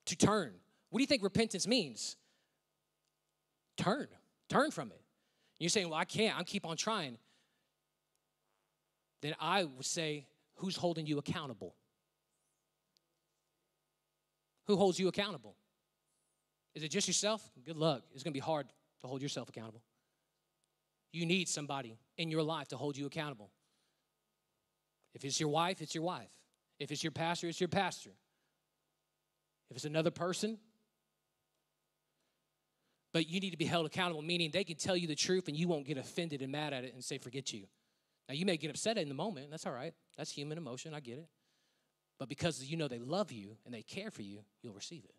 To 0.08 0.16
turn. 0.16 0.54
What 0.90 1.00
do 1.00 1.04
you 1.04 1.08
think 1.08 1.24
repentance 1.24 1.68
means? 1.68 2.18
Turn. 3.78 4.08
Turn 4.50 4.72
from 4.72 4.92
it. 4.92 5.02
You're 5.60 5.70
saying, 5.70 5.90
well, 5.90 6.00
I 6.00 6.06
can't. 6.06 6.38
I'm 6.38 6.46
keep 6.46 6.66
on 6.66 6.78
trying. 6.78 7.18
Then 9.22 9.34
I 9.40 9.64
would 9.64 9.86
say, 9.86 10.28
who's 10.56 10.76
holding 10.76 11.06
you 11.06 11.18
accountable? 11.18 11.76
Who 14.68 14.76
holds 14.76 15.00
you 15.00 15.08
accountable? 15.08 15.56
Is 16.76 16.84
it 16.84 16.90
just 16.90 17.08
yourself? 17.08 17.50
Good 17.66 17.78
luck. 17.78 18.04
It's 18.14 18.24
going 18.24 18.34
to 18.34 18.38
be 18.38 18.42
hard 18.42 18.68
to 19.02 19.08
hold 19.08 19.22
yourself 19.22 19.50
accountable. 19.50 19.82
You 21.12 21.26
need 21.26 21.48
somebody 21.48 21.98
in 22.18 22.30
your 22.30 22.44
life 22.44 22.68
to 22.70 22.78
hold 22.78 22.98
you 22.98 23.06
accountable. 23.06 23.52
If 25.14 25.24
it's 25.24 25.40
your 25.40 25.50
wife, 25.50 25.82
it's 25.82 25.94
your 25.94 26.04
wife. 26.04 26.32
If 26.80 26.92
it's 26.92 27.04
your 27.04 27.12
pastor, 27.12 27.48
it's 27.48 27.62
your 27.62 27.68
pastor. 27.70 28.10
If 29.70 29.78
it's 29.78 29.86
another 29.86 30.12
person, 30.12 30.58
but 33.14 33.28
you 33.28 33.40
need 33.40 33.52
to 33.52 33.58
be 33.58 33.66
held 33.66 33.86
accountable, 33.86 34.22
meaning 34.22 34.52
they 34.52 34.64
can 34.64 34.76
tell 34.76 34.98
you 34.98 35.08
the 35.08 35.16
truth 35.16 35.48
and 35.48 35.56
you 35.56 35.68
won't 35.68 35.86
get 35.86 35.98
offended 35.98 36.42
and 36.42 36.52
mad 36.52 36.74
at 36.74 36.84
it 36.84 36.94
and 36.94 37.04
say, 37.04 37.18
forget 37.18 37.54
you. 37.54 37.66
Now, 38.28 38.36
you 38.36 38.46
may 38.46 38.58
get 38.58 38.70
upset 38.70 38.98
in 38.98 39.08
the 39.08 39.14
moment. 39.14 39.52
That's 39.52 39.66
all 39.66 39.74
right. 39.74 39.94
That's 40.18 40.32
human 40.32 40.58
emotion. 40.58 40.94
I 40.94 41.00
get 41.00 41.18
it. 41.18 41.28
But 42.20 42.30
because 42.30 42.64
you 42.64 42.78
know 42.78 42.88
they 42.88 43.00
love 43.00 43.32
you 43.32 43.58
and 43.66 43.74
they 43.74 43.82
care 43.82 44.10
for 44.10 44.22
you, 44.22 44.40
you'll 44.62 44.74
receive 44.74 45.04
it. 45.04 45.14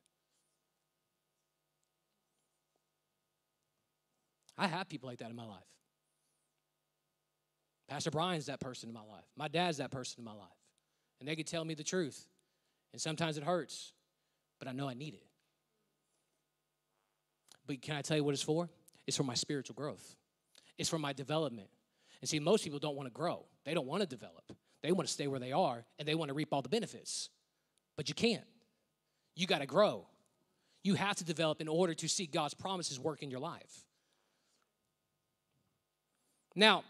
I 4.56 4.68
have 4.68 4.88
people 4.88 5.08
like 5.08 5.18
that 5.18 5.30
in 5.30 5.36
my 5.36 5.46
life. 5.46 5.64
Pastor 7.88 8.10
Brian's 8.10 8.46
that 8.46 8.60
person 8.60 8.88
in 8.88 8.94
my 8.94 9.02
life. 9.02 9.24
My 9.36 9.48
dad's 9.48 9.78
that 9.78 9.90
person 9.90 10.20
in 10.20 10.24
my 10.24 10.32
life. 10.32 10.48
And 11.20 11.28
they 11.28 11.36
can 11.36 11.44
tell 11.44 11.64
me 11.64 11.74
the 11.74 11.84
truth. 11.84 12.28
And 12.92 13.00
sometimes 13.00 13.36
it 13.36 13.44
hurts, 13.44 13.92
but 14.64 14.70
I 14.70 14.72
know 14.72 14.88
I 14.88 14.94
need 14.94 15.12
it. 15.14 15.22
But 17.66 17.82
can 17.82 17.96
I 17.96 18.02
tell 18.02 18.16
you 18.16 18.24
what 18.24 18.32
it's 18.32 18.42
for? 18.42 18.70
It's 19.06 19.16
for 19.16 19.22
my 19.22 19.34
spiritual 19.34 19.74
growth, 19.74 20.16
it's 20.78 20.88
for 20.88 20.98
my 20.98 21.12
development. 21.12 21.68
And 22.20 22.28
see, 22.28 22.38
most 22.38 22.64
people 22.64 22.78
don't 22.78 22.96
want 22.96 23.06
to 23.06 23.12
grow, 23.12 23.44
they 23.64 23.74
don't 23.74 23.86
want 23.86 24.00
to 24.02 24.08
develop. 24.08 24.44
They 24.82 24.92
want 24.92 25.08
to 25.08 25.12
stay 25.12 25.26
where 25.28 25.40
they 25.40 25.52
are 25.52 25.82
and 25.98 26.06
they 26.06 26.14
want 26.14 26.28
to 26.28 26.34
reap 26.34 26.48
all 26.52 26.60
the 26.60 26.68
benefits. 26.68 27.30
But 27.96 28.10
you 28.10 28.14
can't. 28.14 28.44
You 29.34 29.46
got 29.46 29.60
to 29.60 29.66
grow. 29.66 30.06
You 30.82 30.94
have 30.94 31.16
to 31.16 31.24
develop 31.24 31.62
in 31.62 31.68
order 31.68 31.94
to 31.94 32.06
see 32.06 32.26
God's 32.26 32.52
promises 32.52 33.00
work 33.00 33.22
in 33.22 33.30
your 33.30 33.40
life. 33.40 33.86
Now, 36.54 36.84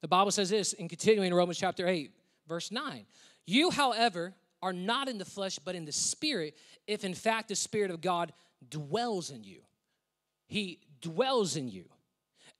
the 0.00 0.08
Bible 0.08 0.30
says 0.30 0.48
this 0.48 0.72
in 0.72 0.88
continuing 0.88 1.26
in 1.26 1.34
Romans 1.34 1.58
chapter 1.58 1.86
8, 1.86 2.12
verse 2.48 2.70
9. 2.70 3.04
You, 3.46 3.70
however, 3.70 4.34
are 4.62 4.72
not 4.72 5.08
in 5.08 5.18
the 5.18 5.24
flesh, 5.24 5.58
but 5.58 5.74
in 5.74 5.84
the 5.84 5.92
spirit, 5.92 6.56
if 6.86 7.04
in 7.04 7.14
fact 7.14 7.48
the 7.48 7.56
Spirit 7.56 7.90
of 7.90 8.00
God 8.00 8.32
dwells 8.68 9.30
in 9.30 9.44
you. 9.44 9.60
He 10.46 10.80
dwells 11.00 11.56
in 11.56 11.68
you. 11.68 11.84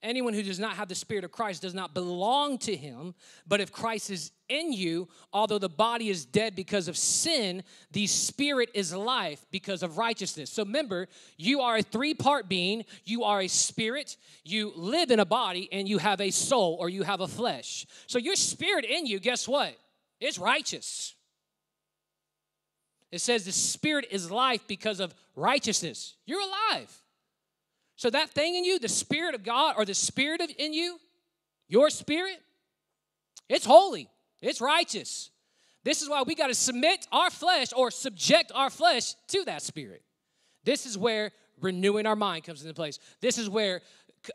Anyone 0.01 0.33
who 0.33 0.43
does 0.43 0.59
not 0.59 0.77
have 0.77 0.87
the 0.87 0.95
Spirit 0.95 1.25
of 1.25 1.31
Christ 1.31 1.61
does 1.61 1.73
not 1.73 1.93
belong 1.93 2.57
to 2.59 2.73
him. 2.73 3.13
But 3.45 3.59
if 3.59 3.69
Christ 3.69 4.09
is 4.09 4.31
in 4.47 4.71
you, 4.71 5.09
although 5.33 5.57
the 5.57 5.67
body 5.67 6.09
is 6.09 6.23
dead 6.23 6.55
because 6.55 6.87
of 6.87 6.95
sin, 6.95 7.63
the 7.91 8.07
Spirit 8.07 8.69
is 8.73 8.93
life 8.93 9.45
because 9.51 9.83
of 9.83 9.97
righteousness. 9.97 10.49
So 10.51 10.63
remember, 10.63 11.09
you 11.35 11.59
are 11.59 11.77
a 11.77 11.81
three 11.81 12.13
part 12.13 12.47
being. 12.47 12.85
You 13.03 13.25
are 13.25 13.41
a 13.41 13.49
spirit, 13.49 14.15
you 14.45 14.71
live 14.75 15.11
in 15.11 15.19
a 15.19 15.25
body, 15.25 15.67
and 15.71 15.87
you 15.87 15.97
have 15.97 16.21
a 16.21 16.31
soul 16.31 16.77
or 16.79 16.87
you 16.87 17.03
have 17.03 17.19
a 17.19 17.27
flesh. 17.27 17.85
So 18.07 18.19
your 18.19 18.35
spirit 18.35 18.85
in 18.85 19.05
you, 19.05 19.19
guess 19.19 19.49
what? 19.49 19.75
It's 20.21 20.37
righteous. 20.37 21.13
It 23.11 23.21
says 23.21 23.45
the 23.45 23.51
Spirit 23.51 24.07
is 24.11 24.29
life 24.29 24.67
because 24.67 24.99
of 24.99 25.13
righteousness. 25.35 26.15
You're 26.25 26.41
alive. 26.41 26.95
So 27.95 28.09
that 28.09 28.29
thing 28.29 28.55
in 28.55 28.63
you, 28.63 28.79
the 28.79 28.87
Spirit 28.87 29.35
of 29.35 29.43
God 29.43 29.75
or 29.77 29.85
the 29.85 29.93
Spirit 29.93 30.41
of, 30.41 30.49
in 30.57 30.73
you, 30.73 30.99
your 31.67 31.89
spirit, 31.89 32.41
it's 33.47 33.65
holy, 33.65 34.09
it's 34.41 34.61
righteous. 34.61 35.31
This 35.83 36.01
is 36.01 36.09
why 36.09 36.23
we 36.23 36.35
got 36.35 36.47
to 36.47 36.55
submit 36.55 37.07
our 37.11 37.29
flesh 37.29 37.67
or 37.75 37.89
subject 37.89 38.51
our 38.53 38.69
flesh 38.69 39.15
to 39.29 39.43
that 39.45 39.61
Spirit. 39.61 40.03
This 40.63 40.85
is 40.85 40.97
where 40.97 41.31
renewing 41.61 42.05
our 42.05 42.15
mind 42.15 42.43
comes 42.43 42.61
into 42.61 42.73
place. 42.73 42.99
This 43.21 43.37
is 43.37 43.49
where 43.49 43.81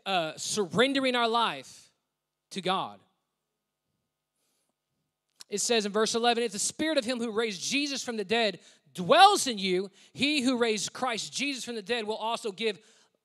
uh, 0.05 0.33
surrendering 0.37 1.15
our 1.15 1.27
life 1.27 1.91
to 2.51 2.61
God. 2.61 2.99
It 5.49 5.61
says 5.61 5.85
in 5.85 5.91
verse 5.91 6.15
11, 6.15 6.43
if 6.43 6.51
the 6.51 6.59
spirit 6.59 6.97
of 6.97 7.05
him 7.05 7.19
who 7.19 7.31
raised 7.31 7.61
Jesus 7.61 8.03
from 8.03 8.17
the 8.17 8.25
dead 8.25 8.59
dwells 8.93 9.47
in 9.47 9.57
you, 9.57 9.91
he 10.13 10.41
who 10.41 10.57
raised 10.57 10.93
Christ 10.93 11.33
Jesus 11.33 11.63
from 11.63 11.75
the 11.75 11.81
dead 11.81 12.05
will 12.05 12.15
also 12.15 12.51
give 12.51 12.79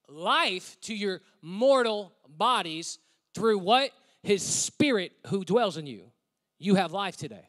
life 0.09 0.77
to 0.83 0.95
your 0.95 1.23
mortal 1.41 2.13
bodies 2.29 2.99
through 3.35 3.59
what? 3.59 3.91
His 4.23 4.43
spirit 4.43 5.13
who 5.29 5.45
dwells 5.45 5.77
in 5.77 5.87
you. 5.87 6.11
You 6.59 6.75
have 6.75 6.93
life 6.93 7.17
today. 7.17 7.49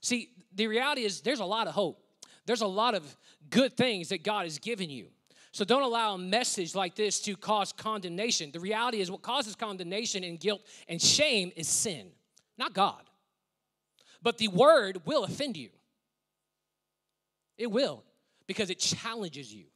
See, 0.00 0.30
the 0.54 0.66
reality 0.66 1.04
is 1.04 1.20
there's 1.20 1.40
a 1.40 1.44
lot 1.44 1.68
of 1.68 1.74
hope. 1.74 2.02
There's 2.46 2.62
a 2.62 2.66
lot 2.66 2.94
of 2.94 3.16
good 3.50 3.76
things 3.76 4.08
that 4.08 4.24
God 4.24 4.44
has 4.44 4.58
given 4.58 4.90
you. 4.90 5.08
So 5.52 5.64
don't 5.64 5.82
allow 5.82 6.14
a 6.14 6.18
message 6.18 6.74
like 6.74 6.94
this 6.94 7.20
to 7.22 7.36
cause 7.36 7.72
condemnation. 7.72 8.50
The 8.52 8.60
reality 8.60 9.00
is 9.00 9.10
what 9.10 9.22
causes 9.22 9.54
condemnation 9.54 10.24
and 10.24 10.38
guilt 10.38 10.62
and 10.88 11.00
shame 11.00 11.52
is 11.56 11.68
sin, 11.68 12.10
not 12.58 12.74
God. 12.74 13.02
But 14.22 14.38
the 14.38 14.48
word 14.48 15.02
will 15.04 15.24
offend 15.24 15.56
you. 15.56 15.70
It 17.56 17.70
will, 17.70 18.04
because 18.46 18.70
it 18.70 18.78
challenges 18.78 19.52
you. 19.52 19.66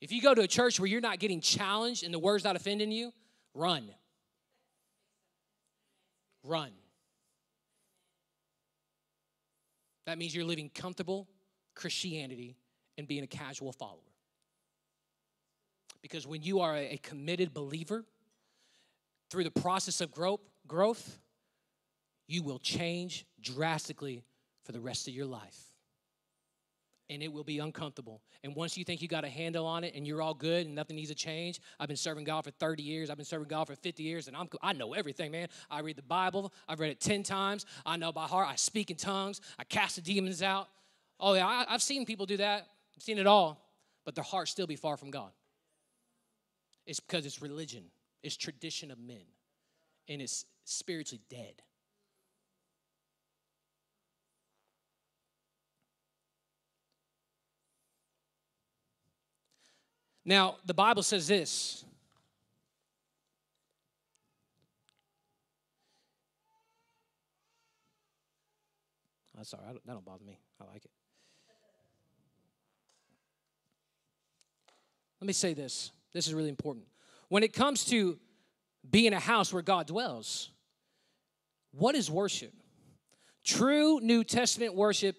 If 0.00 0.12
you 0.12 0.20
go 0.20 0.34
to 0.34 0.42
a 0.42 0.46
church 0.46 0.78
where 0.78 0.86
you're 0.86 1.00
not 1.00 1.18
getting 1.18 1.40
challenged 1.40 2.04
and 2.04 2.12
the 2.12 2.18
word's 2.18 2.44
not 2.44 2.54
offending 2.56 2.92
you, 2.92 3.12
run. 3.54 3.88
Run. 6.44 6.70
That 10.06 10.18
means 10.18 10.34
you're 10.34 10.44
living 10.44 10.70
comfortable 10.72 11.26
Christianity 11.74 12.56
and 12.96 13.08
being 13.08 13.24
a 13.24 13.26
casual 13.26 13.72
follower. 13.72 13.98
Because 16.02 16.26
when 16.26 16.42
you 16.42 16.60
are 16.60 16.76
a 16.76 16.98
committed 17.02 17.52
believer, 17.52 18.04
through 19.30 19.44
the 19.44 19.50
process 19.50 20.00
of 20.00 20.12
growth, 20.12 21.18
you 22.28 22.42
will 22.42 22.58
change 22.58 23.26
drastically 23.40 24.24
for 24.64 24.72
the 24.72 24.80
rest 24.80 25.08
of 25.08 25.14
your 25.14 25.26
life. 25.26 25.60
And 27.08 27.22
it 27.22 27.32
will 27.32 27.44
be 27.44 27.60
uncomfortable. 27.60 28.20
And 28.42 28.56
once 28.56 28.76
you 28.76 28.84
think 28.84 29.00
you 29.00 29.06
got 29.06 29.24
a 29.24 29.28
handle 29.28 29.64
on 29.64 29.84
it 29.84 29.94
and 29.94 30.04
you're 30.04 30.20
all 30.20 30.34
good 30.34 30.66
and 30.66 30.74
nothing 30.74 30.96
needs 30.96 31.10
to 31.10 31.14
change, 31.14 31.60
I've 31.78 31.86
been 31.86 31.96
serving 31.96 32.24
God 32.24 32.42
for 32.42 32.50
30 32.50 32.82
years. 32.82 33.10
I've 33.10 33.16
been 33.16 33.24
serving 33.24 33.46
God 33.46 33.68
for 33.68 33.76
50 33.76 34.02
years, 34.02 34.26
and 34.26 34.36
I'm, 34.36 34.48
I 34.60 34.72
know 34.72 34.92
everything, 34.92 35.30
man. 35.30 35.46
I 35.70 35.80
read 35.80 35.94
the 35.94 36.02
Bible. 36.02 36.52
I've 36.68 36.80
read 36.80 36.90
it 36.90 36.98
10 36.98 37.22
times. 37.22 37.64
I 37.84 37.96
know 37.96 38.10
by 38.10 38.24
heart. 38.24 38.48
I 38.50 38.56
speak 38.56 38.90
in 38.90 38.96
tongues. 38.96 39.40
I 39.56 39.62
cast 39.62 39.94
the 39.94 40.02
demons 40.02 40.42
out. 40.42 40.68
Oh, 41.20 41.34
yeah, 41.34 41.46
I, 41.46 41.64
I've 41.68 41.82
seen 41.82 42.04
people 42.06 42.26
do 42.26 42.38
that. 42.38 42.66
I've 42.96 43.02
seen 43.02 43.18
it 43.18 43.26
all. 43.28 43.62
But 44.04 44.16
their 44.16 44.24
heart 44.24 44.48
still 44.48 44.66
be 44.66 44.76
far 44.76 44.96
from 44.96 45.12
God. 45.12 45.30
It's 46.86 46.98
because 46.98 47.24
it's 47.24 47.40
religion. 47.40 47.84
It's 48.26 48.36
tradition 48.36 48.90
of 48.90 48.98
men. 48.98 49.22
And 50.08 50.20
it's 50.20 50.46
spiritually 50.64 51.22
dead. 51.30 51.62
Now, 60.24 60.56
the 60.66 60.74
Bible 60.74 61.04
says 61.04 61.28
this. 61.28 61.84
I'm 69.38 69.44
sorry, 69.44 69.62
that 69.72 69.86
don't 69.86 70.04
bother 70.04 70.24
me. 70.24 70.36
I 70.60 70.64
like 70.64 70.84
it. 70.84 70.90
Let 75.20 75.28
me 75.28 75.32
say 75.32 75.54
this. 75.54 75.92
This 76.12 76.26
is 76.26 76.34
really 76.34 76.48
important. 76.48 76.86
When 77.28 77.42
it 77.42 77.52
comes 77.52 77.84
to 77.86 78.18
being 78.88 79.12
a 79.12 79.20
house 79.20 79.52
where 79.52 79.62
God 79.62 79.86
dwells, 79.86 80.50
what 81.72 81.94
is 81.94 82.10
worship? 82.10 82.52
True 83.44 84.00
New 84.00 84.24
Testament 84.24 84.74
worship 84.74 85.16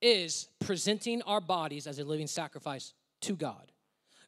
is 0.00 0.48
presenting 0.60 1.22
our 1.22 1.40
bodies 1.40 1.86
as 1.86 1.98
a 1.98 2.04
living 2.04 2.26
sacrifice 2.26 2.94
to 3.22 3.36
God. 3.36 3.72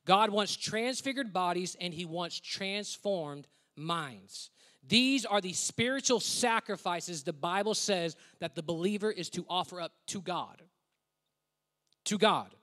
God 0.05 0.31
wants 0.31 0.57
transfigured 0.57 1.33
bodies 1.33 1.77
and 1.81 1.95
He 1.95 2.05
wants 2.05 2.41
transformed 2.41 3.47
minds. 3.77 4.51
These 4.87 5.25
are 5.25 5.41
the 5.41 5.53
spiritual 5.53 6.21
sacrifices 6.21 7.23
the 7.23 7.33
Bible 7.33 7.75
says 7.75 8.17
that 8.41 8.55
the 8.55 8.63
believer 8.63 9.11
is 9.11 9.31
to 9.31 9.47
offer 9.49 9.81
up 9.81 9.93
to 10.09 10.21
God. 10.21 10.63
To 12.07 12.19
God. 12.19 12.55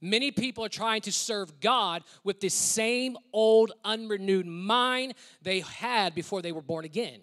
Many 0.00 0.30
people 0.30 0.64
are 0.64 0.70
trying 0.70 1.02
to 1.02 1.12
serve 1.12 1.60
God 1.60 2.04
with 2.24 2.40
the 2.40 2.48
same 2.48 3.16
old, 3.32 3.72
unrenewed 3.84 4.46
mind 4.46 5.14
they 5.42 5.60
had 5.60 6.14
before 6.14 6.40
they 6.40 6.52
were 6.52 6.62
born 6.62 6.84
again. 6.84 7.20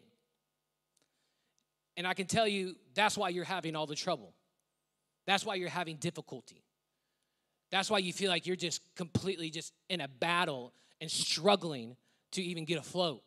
And 1.95 2.05
I 2.05 2.13
can 2.13 2.27
tell 2.27 2.47
you 2.47 2.75
that's 2.93 3.17
why 3.17 3.29
you're 3.29 3.43
having 3.43 3.75
all 3.75 3.87
the 3.87 3.95
trouble. 3.95 4.33
That's 5.25 5.45
why 5.45 5.55
you're 5.55 5.69
having 5.69 5.97
difficulty. 5.97 6.63
That's 7.71 7.89
why 7.89 7.97
you 7.97 8.13
feel 8.13 8.29
like 8.29 8.45
you're 8.45 8.55
just 8.55 8.81
completely 8.95 9.49
just 9.49 9.73
in 9.89 10.01
a 10.01 10.07
battle 10.07 10.73
and 11.01 11.09
struggling 11.09 11.97
to 12.31 12.41
even 12.41 12.65
get 12.65 12.77
afloat. 12.77 13.23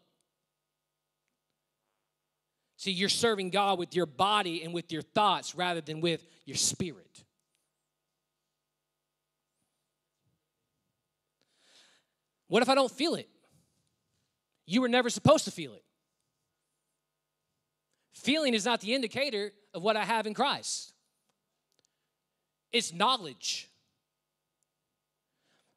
See, 2.77 2.93
you're 2.93 3.11
serving 3.11 3.51
God 3.51 3.79
with 3.79 3.95
your 3.95 4.07
body 4.07 4.63
and 4.63 4.73
with 4.73 4.91
your 4.91 5.03
thoughts 5.03 5.55
rather 5.55 5.83
than 5.83 6.01
with 6.01 6.27
your 6.47 6.57
spirit. 6.57 7.25
What 12.51 12.65
if 12.65 12.69
I 12.69 12.75
don't 12.75 12.91
feel 12.91 13.15
it? 13.15 13.29
You 14.67 14.81
were 14.81 14.89
never 14.89 15.09
supposed 15.09 15.45
to 15.45 15.53
feel 15.53 15.73
it. 15.73 15.85
Feeling 18.13 18.55
is 18.55 18.65
not 18.65 18.81
the 18.81 18.93
indicator 18.93 19.53
of 19.73 19.85
what 19.85 19.97
I 19.97 20.05
have 20.05 20.27
in 20.27 20.35
Christ, 20.35 20.93
it's 22.73 22.93
knowledge. 22.93 23.69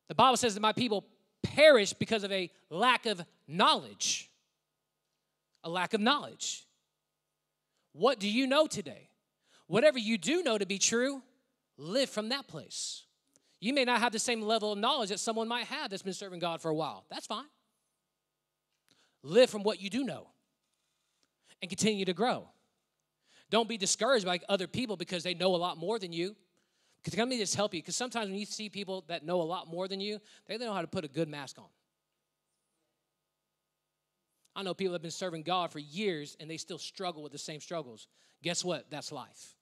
The 0.10 0.16
Bible 0.16 0.36
says 0.36 0.56
that 0.56 0.62
my 0.62 0.74
people 0.74 1.06
perish 1.44 1.94
because 1.94 2.24
of 2.24 2.32
a 2.32 2.52
lack 2.70 3.06
of 3.06 3.22
knowledge. 3.48 4.30
A 5.64 5.70
lack 5.70 5.94
of 5.94 6.02
knowledge. 6.02 6.66
What 7.94 8.20
do 8.20 8.28
you 8.28 8.48
know 8.48 8.68
today? 8.68 9.10
Whatever 9.68 9.98
you 9.98 10.18
do 10.18 10.44
know 10.44 10.58
to 10.58 10.66
be 10.66 10.78
true, 10.78 11.22
live 11.78 12.10
from 12.10 12.30
that 12.30 12.48
place. 12.48 13.04
You 13.64 13.74
may 13.74 13.86
not 13.86 14.02
have 14.02 14.12
the 14.12 14.20
same 14.20 14.42
level 14.42 14.74
of 14.74 14.78
knowledge 14.78 15.08
that 15.08 15.22
someone 15.22 15.48
might 15.48 15.68
have 15.68 15.90
that's 15.90 16.02
been 16.02 16.12
serving 16.12 16.40
God 16.40 16.62
for 16.62 16.68
a 16.68 16.76
while. 16.76 17.06
That's 17.10 17.26
fine. 17.26 17.46
Live 19.24 19.50
from 19.50 19.64
what 19.64 19.82
you 19.82 19.90
do 19.90 20.04
know 20.04 20.28
and 21.62 21.70
continue 21.70 22.04
to 22.04 22.12
grow. 22.12 22.50
Don't 23.50 23.70
be 23.70 23.78
discouraged 23.78 24.26
by 24.26 24.42
other 24.50 24.68
people 24.68 24.98
because 24.98 25.24
they 25.24 25.34
know 25.34 25.56
a 25.56 25.58
lot 25.58 25.78
more 25.78 25.98
than 25.98 26.12
you. 26.12 26.36
Because 27.02 27.18
let 27.18 27.30
me 27.30 27.38
just 27.38 27.56
help 27.56 27.74
you. 27.74 27.82
Because 27.82 27.96
sometimes 27.96 28.30
when 28.30 28.38
you 28.38 28.46
see 28.46 28.68
people 28.68 29.06
that 29.08 29.24
know 29.24 29.42
a 29.42 29.44
lot 29.44 29.70
more 29.70 29.88
than 29.88 30.02
you, 30.02 30.20
they 30.46 30.58
know 30.58 30.74
how 30.74 30.82
to 30.82 30.88
put 30.88 31.06
a 31.06 31.08
good 31.08 31.30
mask 31.30 31.58
on. 31.58 31.70
I 34.58 34.64
know 34.64 34.74
people 34.74 34.92
have 34.92 35.02
been 35.02 35.10
serving 35.10 35.44
God 35.44 35.72
for 35.72 35.80
years 35.80 36.36
and 36.42 36.50
they 36.50 36.58
still 36.58 36.78
struggle 36.78 37.24
with 37.24 37.32
the 37.32 37.38
same 37.38 37.62
struggles. 37.62 38.08
Guess 38.42 38.66
what? 38.66 38.90
That's 38.90 39.14
life. 39.14 39.56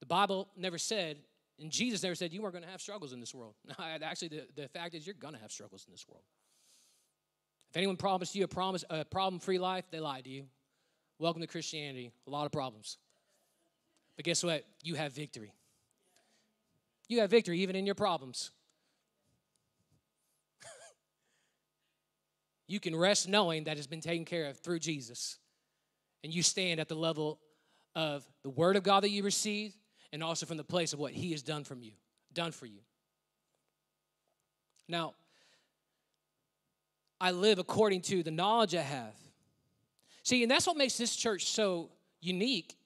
The 0.00 0.06
Bible 0.06 0.48
never 0.56 0.76
said, 0.76 1.18
and 1.60 1.70
Jesus 1.70 2.02
never 2.02 2.14
said, 2.14 2.32
you 2.32 2.42
weren't 2.42 2.54
going 2.54 2.64
to 2.64 2.70
have 2.70 2.80
struggles 2.80 3.12
in 3.12 3.20
this 3.20 3.34
world. 3.34 3.54
Actually, 3.78 4.28
the, 4.28 4.46
the 4.56 4.68
fact 4.68 4.94
is, 4.94 5.06
you're 5.06 5.14
going 5.14 5.34
to 5.34 5.40
have 5.40 5.52
struggles 5.52 5.84
in 5.86 5.92
this 5.92 6.06
world. 6.08 6.24
If 7.70 7.76
anyone 7.76 7.96
promised 7.96 8.34
you 8.34 8.44
a 8.44 8.48
promise, 8.48 8.84
a 8.90 9.04
problem-free 9.04 9.58
life, 9.58 9.84
they 9.90 10.00
lied 10.00 10.24
to 10.24 10.30
you. 10.30 10.46
Welcome 11.18 11.42
to 11.42 11.46
Christianity. 11.48 12.10
A 12.26 12.30
lot 12.30 12.46
of 12.46 12.52
problems. 12.52 12.98
But 14.16 14.24
guess 14.24 14.42
what? 14.42 14.64
You 14.82 14.96
have 14.96 15.12
victory. 15.12 15.52
You 17.08 17.20
have 17.20 17.30
victory 17.30 17.60
even 17.60 17.76
in 17.76 17.86
your 17.86 17.94
problems. 17.94 18.50
you 22.66 22.80
can 22.80 22.96
rest 22.96 23.28
knowing 23.28 23.64
that 23.64 23.76
it's 23.76 23.86
been 23.86 24.00
taken 24.00 24.24
care 24.24 24.46
of 24.46 24.58
through 24.58 24.80
Jesus. 24.80 25.38
And 26.24 26.32
you 26.32 26.42
stand 26.42 26.80
at 26.80 26.88
the 26.88 26.96
level 26.96 27.38
of 27.94 28.24
the 28.42 28.50
word 28.50 28.76
of 28.76 28.82
God 28.82 29.04
that 29.04 29.10
you 29.10 29.22
received 29.22 29.76
and 30.14 30.22
also 30.22 30.46
from 30.46 30.56
the 30.56 30.64
place 30.64 30.92
of 30.92 31.00
what 31.00 31.10
he 31.10 31.32
has 31.32 31.42
done 31.42 31.64
from 31.64 31.82
you, 31.82 31.90
done 32.32 32.52
for 32.52 32.66
you. 32.66 32.78
Now, 34.86 35.14
I 37.20 37.32
live 37.32 37.58
according 37.58 38.02
to 38.02 38.22
the 38.22 38.30
knowledge 38.30 38.76
I 38.76 38.82
have. 38.82 39.16
See, 40.22 40.42
and 40.44 40.50
that's 40.50 40.68
what 40.68 40.76
makes 40.76 40.96
this 40.96 41.16
church 41.16 41.46
so 41.46 41.90
unique 42.20 42.76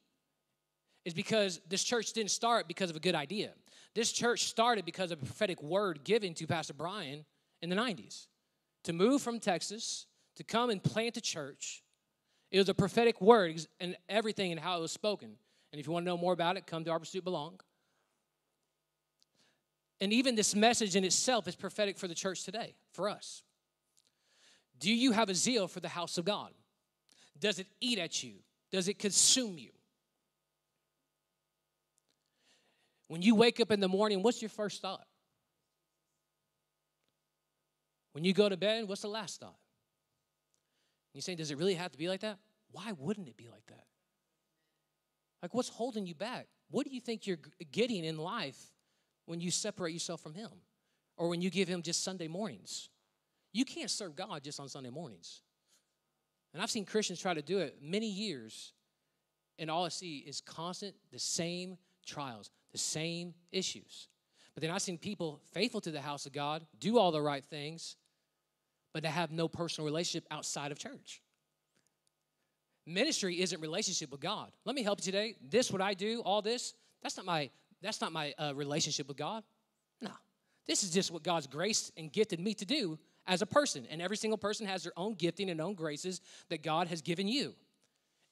is 1.05 1.13
because 1.13 1.61
this 1.69 1.85
church 1.85 2.15
didn't 2.15 2.31
start 2.31 2.67
because 2.67 2.89
of 2.89 2.97
a 2.97 3.01
good 3.01 3.15
idea. 3.15 3.51
This 3.95 4.11
church 4.11 4.45
started 4.45 4.87
because 4.87 5.11
of 5.11 5.23
a 5.23 5.27
prophetic 5.27 5.63
word 5.63 6.05
given 6.05 6.33
to 6.33 6.47
Pastor 6.47 6.73
Brian 6.73 7.27
in 7.61 7.69
the 7.69 7.77
90s 7.77 8.27
to 8.85 8.95
move 8.95 9.21
from 9.21 9.39
Texas 9.39 10.07
to 10.37 10.45
come 10.45 10.71
and 10.71 10.83
plant 10.83 11.19
a 11.19 11.21
church. 11.21 11.83
It 12.51 12.59
was 12.59 12.71
a 12.71 12.75
prophetic 12.75 13.21
word 13.21 13.67
and 13.81 13.99
everything 14.09 14.51
and 14.51 14.59
how 14.59 14.79
it 14.79 14.81
was 14.81 14.93
spoken. 14.93 15.37
And 15.73 15.81
if 15.81 15.87
you 15.87 15.93
want 15.93 16.05
to 16.05 16.09
know 16.09 16.17
more 16.17 16.33
about 16.33 16.57
it, 16.57 16.67
come 16.67 16.85
to 16.85 16.91
Our 16.91 16.99
Pursuit 16.99 17.25
Belong. 17.25 17.61
And 20.01 20.13
even 20.13 20.35
this 20.35 20.55
message 20.55 20.97
in 20.97 21.05
itself 21.05 21.49
is 21.49 21.57
prophetic 21.57 21.99
for 21.99 22.09
the 22.09 22.15
church 22.15 22.45
today, 22.45 22.75
for 22.93 23.09
us. 23.09 23.43
Do 24.79 24.93
you 24.93 25.13
have 25.13 25.29
a 25.29 25.35
zeal 25.35 25.67
for 25.67 25.81
the 25.81 25.89
house 25.89 26.19
of 26.19 26.25
God? 26.25 26.53
Does 27.39 27.59
it 27.59 27.67
eat 27.81 27.99
at 27.99 28.23
you? 28.23 28.35
Does 28.71 28.89
it 28.89 28.99
consume 28.99 29.59
you? 29.59 29.71
When 33.09 33.23
you 33.23 33.35
wake 33.35 33.59
up 33.59 33.71
in 33.71 33.81
the 33.81 33.89
morning, 33.89 34.23
what's 34.23 34.41
your 34.41 34.51
first 34.51 34.83
thought? 34.83 35.07
When 38.13 38.25
you 38.25 38.33
go 38.33 38.49
to 38.49 38.57
bed, 38.57 38.87
what's 38.87 39.03
the 39.03 39.09
last 39.09 39.41
thought? 39.41 39.59
You 41.15 41.23
say, 41.23 41.35
does 41.35 41.51
it 41.51 41.59
really 41.59 41.75
have 41.75 41.91
to 41.93 41.99
be 41.99 42.09
like 42.09 42.21
that? 42.21 42.39
Why 42.71 42.93
wouldn't 42.93 43.29
it 43.29 43.37
be 43.37 43.49
like 43.49 43.67
that? 43.69 43.88
Like, 45.43 45.55
what's 45.55 45.69
holding 45.69 46.07
you 46.07 46.15
back? 46.15 46.47
What 46.71 46.87
do 46.87 46.95
you 46.95 47.01
think 47.01 47.27
you're 47.27 47.39
getting 47.71 48.05
in 48.05 48.19
life 48.19 48.59
when 49.27 49.41
you 49.41 49.51
separate 49.51 49.93
yourself 49.93 50.21
from 50.21 50.35
Him 50.35 50.51
or 51.17 51.29
when 51.29 51.41
you 51.41 51.51
give 51.51 51.69
Him 51.69 51.83
just 51.83 52.03
Sunday 52.03 52.29
mornings? 52.29 52.89
You 53.53 53.65
can't 53.65 53.91
serve 53.91 54.17
God 54.17 54.43
just 54.43 54.61
on 54.61 54.69
Sunday 54.69 54.91
mornings. 54.91 55.43
And 56.53 56.63
I've 56.63 56.71
seen 56.71 56.85
Christians 56.85 57.21
try 57.21 57.35
to 57.35 57.43
do 57.43 57.59
it 57.59 57.79
many 57.83 58.09
years, 58.09 58.73
and 59.59 59.71
all 59.71 59.85
I 59.85 59.89
see 59.89 60.19
is 60.19 60.41
constant, 60.41 60.95
the 61.13 61.19
same 61.19 61.77
trials, 62.07 62.51
the 62.73 62.79
same 62.79 63.35
issues. 63.53 64.09
But 64.55 64.63
then 64.63 64.71
I've 64.71 64.83
seen 64.83 64.99
people 64.99 65.41
faithful 65.53 65.81
to 65.83 65.91
the 65.91 66.01
house 66.01 66.27
of 66.27 66.33
God, 66.33 66.67
do 66.81 66.99
all 66.99 67.13
the 67.13 67.23
right 67.23 67.45
things, 67.45 67.97
but 68.93 69.03
they 69.03 69.09
have 69.09 69.31
no 69.31 69.47
personal 69.47 69.87
relationship 69.87 70.27
outside 70.31 70.73
of 70.73 70.79
church. 70.79 71.23
Ministry 72.89 73.41
isn't 73.41 73.61
relationship 73.61 74.11
with 74.11 74.21
God. 74.21 74.51
Let 74.65 74.75
me 74.75 74.83
help 74.83 75.01
you 75.01 75.05
today. 75.05 75.35
This, 75.51 75.71
what 75.71 75.83
I 75.83 75.95
do, 75.95 76.21
all 76.25 76.43
this, 76.43 76.75
that's 77.03 77.17
not 77.17 77.27
my 77.27 77.51
that's 77.81 78.01
not 78.01 78.13
my 78.13 78.35
uh, 78.39 78.53
relationship 78.57 79.07
with 79.07 79.17
God. 79.17 79.45
No, 80.01 80.11
this 80.67 80.83
is 80.83 80.91
just 80.91 81.13
what 81.13 81.23
God's 81.23 81.47
grace 81.47 81.93
and 81.97 82.13
gifted 82.13 82.41
me 82.41 82.55
to 82.55 82.65
do 82.65 82.99
as 83.27 83.41
a 83.41 83.47
person. 83.47 83.87
And 83.91 84.03
every 84.03 84.17
single 84.17 84.39
person 84.39 84.67
has 84.67 84.83
their 84.83 84.93
own 84.97 85.15
gifting 85.15 85.51
and 85.51 85.61
own 85.61 85.75
graces 85.75 86.21
that 86.49 86.63
God 86.65 86.89
has 86.89 87.01
given 87.01 87.29
you. 87.29 87.55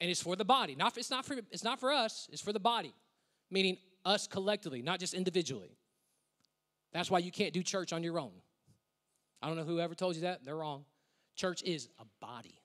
And 0.01 0.11
it's 0.11 0.21
for 0.23 0.35
the 0.35 0.45
body. 0.45 0.75
Not, 0.75 0.99
it's, 0.99 1.11
not 1.11 1.25
for, 1.25 1.37
it's 1.53 1.63
not 1.63 1.79
for 1.79 1.93
us, 1.93 2.29
it's 2.33 2.43
for 2.43 2.53
the 2.53 2.61
body, 2.61 2.93
meaning 3.51 3.79
us 4.05 4.27
collectively, 4.27 4.83
not 4.83 4.99
just 4.99 5.15
individually. 5.15 5.77
That's 6.93 7.11
why 7.11 7.21
you 7.21 7.31
can't 7.31 7.53
do 7.53 7.63
church 7.63 7.93
on 7.93 8.03
your 8.03 8.19
own. 8.19 8.33
I 9.41 9.47
don't 9.47 9.57
know 9.57 9.65
whoever 9.65 9.95
told 9.95 10.17
you 10.17 10.23
that, 10.23 10.45
they're 10.45 10.57
wrong. 10.57 10.85
Church 11.37 11.63
is 11.63 11.89
a 12.01 12.05
body. 12.21 12.59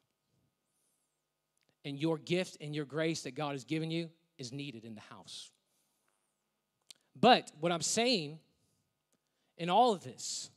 And 1.83 1.97
your 1.97 2.17
gift 2.17 2.57
and 2.61 2.75
your 2.75 2.85
grace 2.85 3.23
that 3.23 3.35
God 3.35 3.53
has 3.53 3.63
given 3.63 3.89
you 3.89 4.09
is 4.37 4.51
needed 4.51 4.85
in 4.85 4.95
the 4.95 5.01
house. 5.01 5.51
But 7.19 7.51
what 7.59 7.71
I'm 7.71 7.81
saying 7.81 8.39
in 9.57 9.69
all 9.69 9.93
of 9.93 10.03
this 10.03 10.49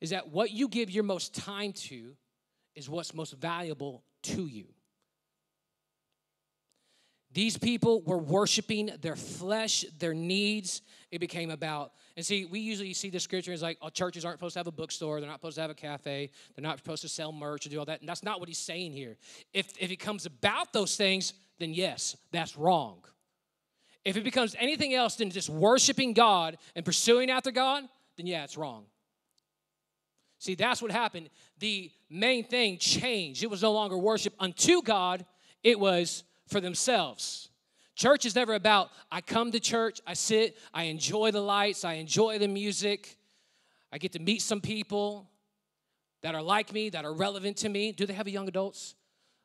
is 0.00 0.10
that 0.10 0.28
what 0.28 0.50
you 0.50 0.68
give 0.68 0.90
your 0.90 1.04
most 1.04 1.34
time 1.34 1.72
to 1.72 2.14
is 2.74 2.88
what's 2.88 3.14
most 3.14 3.32
valuable 3.32 4.04
to 4.22 4.46
you. 4.46 4.66
These 7.32 7.58
people 7.58 8.02
were 8.02 8.18
worshiping 8.18 8.90
their 9.02 9.16
flesh, 9.16 9.84
their 9.98 10.14
needs. 10.14 10.82
It 11.10 11.18
became 11.18 11.50
about, 11.50 11.92
and 12.16 12.24
see, 12.24 12.46
we 12.46 12.60
usually 12.60 12.94
see 12.94 13.10
the 13.10 13.20
scripture 13.20 13.52
as 13.52 13.62
like, 13.62 13.78
oh, 13.82 13.90
churches 13.90 14.24
aren't 14.24 14.38
supposed 14.38 14.54
to 14.54 14.60
have 14.60 14.66
a 14.66 14.72
bookstore, 14.72 15.20
they're 15.20 15.28
not 15.28 15.40
supposed 15.40 15.56
to 15.56 15.62
have 15.62 15.70
a 15.70 15.74
cafe, 15.74 16.30
they're 16.54 16.62
not 16.62 16.78
supposed 16.78 17.02
to 17.02 17.08
sell 17.08 17.32
merch 17.32 17.66
or 17.66 17.70
do 17.70 17.78
all 17.78 17.84
that. 17.84 18.00
And 18.00 18.08
that's 18.08 18.22
not 18.22 18.40
what 18.40 18.48
he's 18.48 18.58
saying 18.58 18.92
here. 18.92 19.16
If, 19.52 19.72
if 19.78 19.90
it 19.90 19.96
comes 19.96 20.26
about 20.26 20.72
those 20.72 20.96
things, 20.96 21.34
then 21.58 21.74
yes, 21.74 22.16
that's 22.32 22.56
wrong. 22.56 23.04
If 24.04 24.16
it 24.16 24.24
becomes 24.24 24.56
anything 24.58 24.94
else 24.94 25.16
than 25.16 25.30
just 25.30 25.50
worshiping 25.50 26.14
God 26.14 26.56
and 26.74 26.84
pursuing 26.84 27.30
after 27.30 27.50
God, 27.50 27.84
then 28.16 28.26
yeah, 28.26 28.44
it's 28.44 28.56
wrong. 28.56 28.86
See, 30.38 30.54
that's 30.54 30.80
what 30.80 30.90
happened. 30.90 31.28
The 31.58 31.90
main 32.08 32.44
thing 32.44 32.78
changed. 32.78 33.42
It 33.42 33.50
was 33.50 33.62
no 33.62 33.72
longer 33.72 33.98
worship 33.98 34.34
unto 34.38 34.82
God, 34.82 35.26
it 35.62 35.78
was 35.78 36.24
for 36.48 36.60
themselves. 36.60 37.50
Church 37.94 38.24
is 38.24 38.34
never 38.34 38.54
about, 38.54 38.90
I 39.10 39.20
come 39.20 39.50
to 39.52 39.60
church, 39.60 40.00
I 40.06 40.14
sit, 40.14 40.56
I 40.72 40.84
enjoy 40.84 41.30
the 41.32 41.40
lights, 41.40 41.84
I 41.84 41.94
enjoy 41.94 42.38
the 42.38 42.46
music, 42.46 43.16
I 43.92 43.98
get 43.98 44.12
to 44.12 44.18
meet 44.18 44.42
some 44.42 44.60
people 44.60 45.28
that 46.22 46.34
are 46.34 46.42
like 46.42 46.72
me, 46.72 46.90
that 46.90 47.04
are 47.04 47.12
relevant 47.12 47.56
to 47.58 47.68
me. 47.68 47.92
Do 47.92 48.06
they 48.06 48.12
have 48.12 48.26
a 48.26 48.30
young 48.30 48.48
adults? 48.48 48.94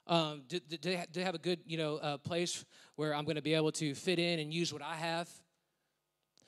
Um, 0.06 0.44
do, 0.48 0.60
do, 0.60 0.78
they, 0.78 0.96
do, 0.98 1.20
they, 1.20 1.24
have 1.24 1.36
a 1.36 1.40
good, 1.40 1.60
you 1.66 1.78
know, 1.78 1.96
uh, 1.98 2.18
place 2.18 2.66
where 2.96 3.16
I'm 3.16 3.24
going 3.24 3.38
to 3.38 3.42
be 3.42 3.54
able 3.54 3.72
to 3.74 3.96
fit 3.96 4.20
in 4.20 4.40
and 4.40 4.54
use 4.54 4.74
what 4.74 4.82
I 4.82 4.96
have? 4.96 5.30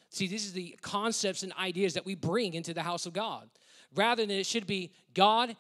See, 0.10 0.28
these 0.28 0.50
are 0.50 0.54
the 0.54 0.78
concepts 0.82 1.44
and 1.44 1.54
ideas 1.54 1.94
that 1.94 2.06
we 2.06 2.16
bring 2.16 2.54
into 2.54 2.74
the 2.74 2.84
house 2.84 3.06
of 3.06 3.14
God. 3.14 3.50
Rather 3.94 4.26
than 4.26 4.36
it 4.36 4.46
should 4.46 4.68
be, 4.68 4.92
God, 5.14 5.56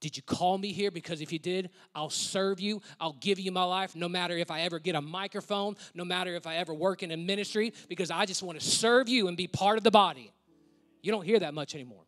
did 0.00 0.16
you 0.16 0.22
call 0.22 0.56
me 0.56 0.72
here? 0.72 0.90
Because 0.90 1.20
if 1.20 1.30
you 1.32 1.38
did, 1.38 1.70
I'll 1.94 2.10
serve 2.10 2.58
you. 2.58 2.80
I'll 2.98 3.16
give 3.20 3.38
you 3.38 3.52
my 3.52 3.64
life, 3.64 3.94
no 3.94 4.08
matter 4.08 4.36
if 4.36 4.50
I 4.50 4.62
ever 4.62 4.78
get 4.78 4.94
a 4.94 5.02
microphone, 5.02 5.76
no 5.94 6.04
matter 6.04 6.34
if 6.34 6.46
I 6.46 6.56
ever 6.56 6.72
work 6.72 7.02
in 7.02 7.10
a 7.10 7.16
ministry, 7.16 7.74
because 7.88 8.10
I 8.10 8.24
just 8.24 8.42
want 8.42 8.58
to 8.58 8.64
serve 8.64 9.08
you 9.08 9.28
and 9.28 9.36
be 9.36 9.46
part 9.46 9.76
of 9.76 9.84
the 9.84 9.90
body. 9.90 10.32
You 11.02 11.12
don't 11.12 11.24
hear 11.24 11.38
that 11.40 11.52
much 11.52 11.74
anymore. 11.74 12.04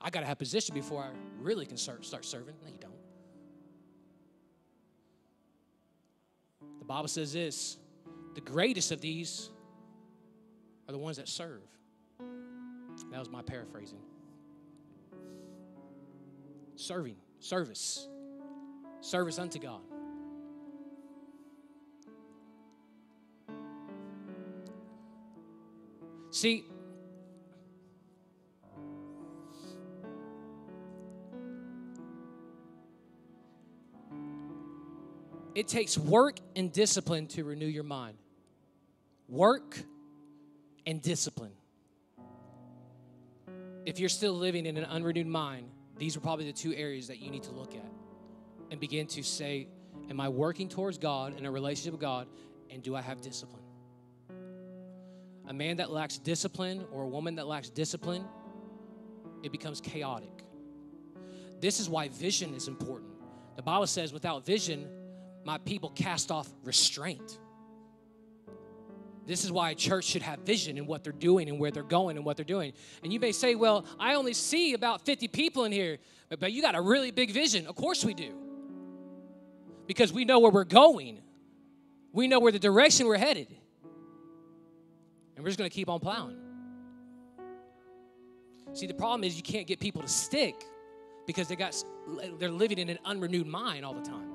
I 0.00 0.10
got 0.10 0.20
to 0.20 0.26
have 0.26 0.38
position 0.38 0.74
before 0.74 1.04
I 1.04 1.10
really 1.40 1.64
can 1.64 1.76
start, 1.76 2.04
start 2.04 2.24
serving. 2.24 2.56
No, 2.62 2.68
you 2.70 2.78
don't. 2.80 2.92
The 6.80 6.84
Bible 6.84 7.08
says 7.08 7.32
this 7.32 7.78
the 8.34 8.40
greatest 8.40 8.90
of 8.90 9.00
these 9.00 9.50
are 10.88 10.92
the 10.92 10.98
ones 10.98 11.18
that 11.18 11.28
serve. 11.28 11.62
That 13.12 13.20
was 13.20 13.30
my 13.30 13.42
paraphrasing. 13.42 14.00
Serving, 16.82 17.14
service, 17.38 18.08
service 19.00 19.38
unto 19.38 19.60
God. 19.60 19.82
See, 26.32 26.64
It 35.54 35.68
takes 35.68 35.96
work 35.96 36.38
and 36.56 36.72
discipline 36.72 37.28
to 37.28 37.44
renew 37.44 37.66
your 37.66 37.84
mind. 37.84 38.16
Work 39.28 39.78
and 40.84 41.00
discipline. 41.00 41.52
If 43.86 44.00
you're 44.00 44.08
still 44.08 44.32
living 44.32 44.66
in 44.66 44.78
an 44.78 44.84
unrenewed 44.86 45.26
mind, 45.26 45.68
these 45.98 46.16
are 46.16 46.20
probably 46.20 46.46
the 46.46 46.52
two 46.52 46.74
areas 46.74 47.08
that 47.08 47.18
you 47.18 47.30
need 47.30 47.42
to 47.44 47.52
look 47.52 47.74
at 47.74 47.90
and 48.70 48.80
begin 48.80 49.06
to 49.08 49.22
say, 49.22 49.68
Am 50.10 50.20
I 50.20 50.28
working 50.28 50.68
towards 50.68 50.98
God 50.98 51.38
in 51.38 51.46
a 51.46 51.50
relationship 51.50 51.92
with 51.92 52.00
God? 52.00 52.26
And 52.70 52.82
do 52.82 52.96
I 52.96 53.00
have 53.00 53.20
discipline? 53.20 53.62
A 55.48 55.52
man 55.52 55.76
that 55.76 55.90
lacks 55.90 56.18
discipline 56.18 56.84
or 56.90 57.02
a 57.02 57.08
woman 57.08 57.34
that 57.36 57.46
lacks 57.46 57.68
discipline, 57.68 58.24
it 59.42 59.52
becomes 59.52 59.80
chaotic. 59.80 60.44
This 61.60 61.78
is 61.78 61.88
why 61.88 62.08
vision 62.08 62.54
is 62.54 62.68
important. 62.68 63.10
The 63.56 63.62
Bible 63.62 63.86
says, 63.86 64.12
without 64.12 64.44
vision, 64.44 64.88
my 65.44 65.58
people 65.58 65.90
cast 65.90 66.30
off 66.30 66.48
restraint. 66.64 67.38
This 69.26 69.44
is 69.44 69.52
why 69.52 69.70
a 69.70 69.74
church 69.74 70.04
should 70.04 70.22
have 70.22 70.40
vision 70.40 70.78
in 70.78 70.86
what 70.86 71.04
they're 71.04 71.12
doing 71.12 71.48
and 71.48 71.58
where 71.58 71.70
they're 71.70 71.82
going 71.82 72.16
and 72.16 72.26
what 72.26 72.36
they're 72.36 72.44
doing. 72.44 72.72
And 73.02 73.12
you 73.12 73.20
may 73.20 73.32
say, 73.32 73.54
well, 73.54 73.84
I 73.98 74.14
only 74.14 74.34
see 74.34 74.74
about 74.74 75.02
50 75.02 75.28
people 75.28 75.64
in 75.64 75.72
here, 75.72 75.98
but, 76.28 76.40
but 76.40 76.52
you 76.52 76.60
got 76.60 76.74
a 76.74 76.80
really 76.80 77.10
big 77.12 77.30
vision. 77.30 77.66
Of 77.66 77.76
course 77.76 78.04
we 78.04 78.14
do. 78.14 78.34
Because 79.86 80.12
we 80.12 80.24
know 80.24 80.40
where 80.40 80.50
we're 80.50 80.64
going, 80.64 81.20
we 82.12 82.26
know 82.26 82.40
where 82.40 82.52
the 82.52 82.58
direction 82.58 83.06
we're 83.06 83.16
headed. 83.16 83.48
And 85.36 85.44
we're 85.44 85.50
just 85.50 85.58
going 85.58 85.70
to 85.70 85.74
keep 85.74 85.88
on 85.88 86.00
plowing. 86.00 86.38
See, 88.74 88.86
the 88.86 88.94
problem 88.94 89.22
is 89.24 89.36
you 89.36 89.42
can't 89.42 89.66
get 89.66 89.80
people 89.80 90.02
to 90.02 90.08
stick 90.08 90.64
because 91.26 91.48
they 91.48 91.56
got 91.56 91.76
they're 92.38 92.50
living 92.50 92.78
in 92.78 92.88
an 92.88 92.98
unrenewed 93.04 93.46
mind 93.46 93.84
all 93.84 93.94
the 93.94 94.02
time. 94.02 94.31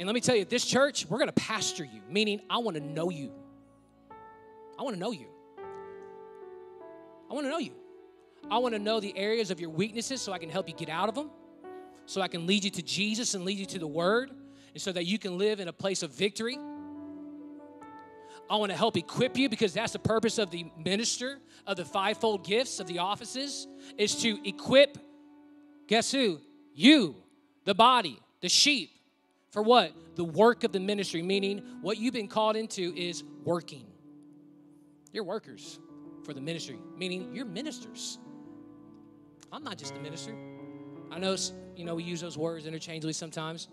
And 0.00 0.06
let 0.06 0.14
me 0.14 0.22
tell 0.22 0.34
you, 0.34 0.46
this 0.46 0.64
church, 0.64 1.04
we're 1.10 1.18
going 1.18 1.28
to 1.28 1.34
pastor 1.34 1.84
you, 1.84 2.00
meaning 2.08 2.40
I 2.48 2.56
want 2.56 2.74
to 2.78 2.82
know 2.82 3.10
you. 3.10 3.30
I 4.78 4.82
want 4.82 4.96
to 4.96 4.98
know 4.98 5.12
you. 5.12 5.26
I 7.30 7.34
want 7.34 7.44
to 7.44 7.50
know 7.50 7.58
you. 7.58 7.74
I 8.50 8.56
want 8.56 8.74
to 8.74 8.78
know 8.78 8.98
the 8.98 9.14
areas 9.14 9.50
of 9.50 9.60
your 9.60 9.68
weaknesses 9.68 10.22
so 10.22 10.32
I 10.32 10.38
can 10.38 10.48
help 10.48 10.70
you 10.70 10.74
get 10.74 10.88
out 10.88 11.10
of 11.10 11.14
them, 11.14 11.28
so 12.06 12.22
I 12.22 12.28
can 12.28 12.46
lead 12.46 12.64
you 12.64 12.70
to 12.70 12.82
Jesus 12.82 13.34
and 13.34 13.44
lead 13.44 13.58
you 13.58 13.66
to 13.66 13.78
the 13.78 13.86
Word, 13.86 14.30
and 14.72 14.80
so 14.80 14.90
that 14.90 15.04
you 15.04 15.18
can 15.18 15.36
live 15.36 15.60
in 15.60 15.68
a 15.68 15.72
place 15.72 16.02
of 16.02 16.14
victory. 16.14 16.56
I 18.48 18.56
want 18.56 18.72
to 18.72 18.78
help 18.78 18.96
equip 18.96 19.36
you 19.36 19.50
because 19.50 19.74
that's 19.74 19.92
the 19.92 19.98
purpose 19.98 20.38
of 20.38 20.50
the 20.50 20.64
minister, 20.82 21.40
of 21.66 21.76
the 21.76 21.84
fivefold 21.84 22.46
gifts, 22.46 22.80
of 22.80 22.86
the 22.86 23.00
offices, 23.00 23.68
is 23.98 24.14
to 24.22 24.48
equip, 24.48 24.96
guess 25.88 26.10
who? 26.10 26.40
You, 26.72 27.16
the 27.66 27.74
body, 27.74 28.18
the 28.40 28.48
sheep, 28.48 28.92
for 29.50 29.62
what? 29.62 29.92
The 30.16 30.24
work 30.24 30.64
of 30.64 30.72
the 30.72 30.80
ministry, 30.80 31.22
meaning 31.22 31.62
what 31.80 31.98
you've 31.98 32.14
been 32.14 32.28
called 32.28 32.56
into 32.56 32.94
is 32.96 33.24
working. 33.44 33.86
You're 35.12 35.24
workers 35.24 35.78
for 36.24 36.32
the 36.32 36.40
ministry, 36.40 36.78
meaning 36.96 37.34
you're 37.34 37.46
ministers. 37.46 38.18
I'm 39.52 39.64
not 39.64 39.78
just 39.78 39.96
a 39.96 40.00
minister. 40.00 40.34
I 41.10 41.18
know, 41.18 41.36
you 41.74 41.84
know, 41.84 41.96
we 41.96 42.04
use 42.04 42.20
those 42.20 42.38
words 42.38 42.66
interchangeably 42.66 43.12
sometimes. 43.12 43.68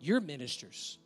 You're 0.00 0.20
ministers 0.20 0.98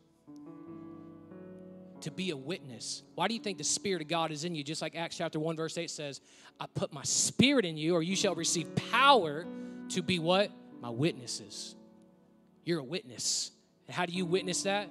to 2.03 2.11
be 2.13 2.31
a 2.31 2.37
witness. 2.37 3.03
Why 3.17 3.27
do 3.27 3.35
you 3.35 3.41
think 3.41 3.59
the 3.59 3.65
Spirit 3.65 4.03
of 4.03 4.09
God 4.09 4.31
is 4.31 4.45
in 4.45 4.55
you? 4.55 4.63
Just 4.63 4.81
like 4.81 4.95
Acts 4.95 5.17
chapter 5.17 5.41
1, 5.41 5.57
verse 5.57 5.77
8 5.77 5.91
says, 5.91 6.21
I 6.61 6.67
put 6.73 6.93
my 6.93 7.03
spirit 7.03 7.65
in 7.65 7.77
you, 7.77 7.95
or 7.95 8.03
you 8.03 8.15
shall 8.15 8.35
receive 8.35 8.69
power 8.93 9.45
to 9.89 10.03
be 10.03 10.21
what? 10.21 10.51
My 10.81 10.91
witnesses. 10.91 11.75
You're 12.65 12.81
a 12.81 12.85
witness. 12.85 13.51
And 13.87 13.95
how 13.95 14.07
do 14.07 14.13
you 14.13 14.25
witness 14.25 14.63
that? 14.63 14.89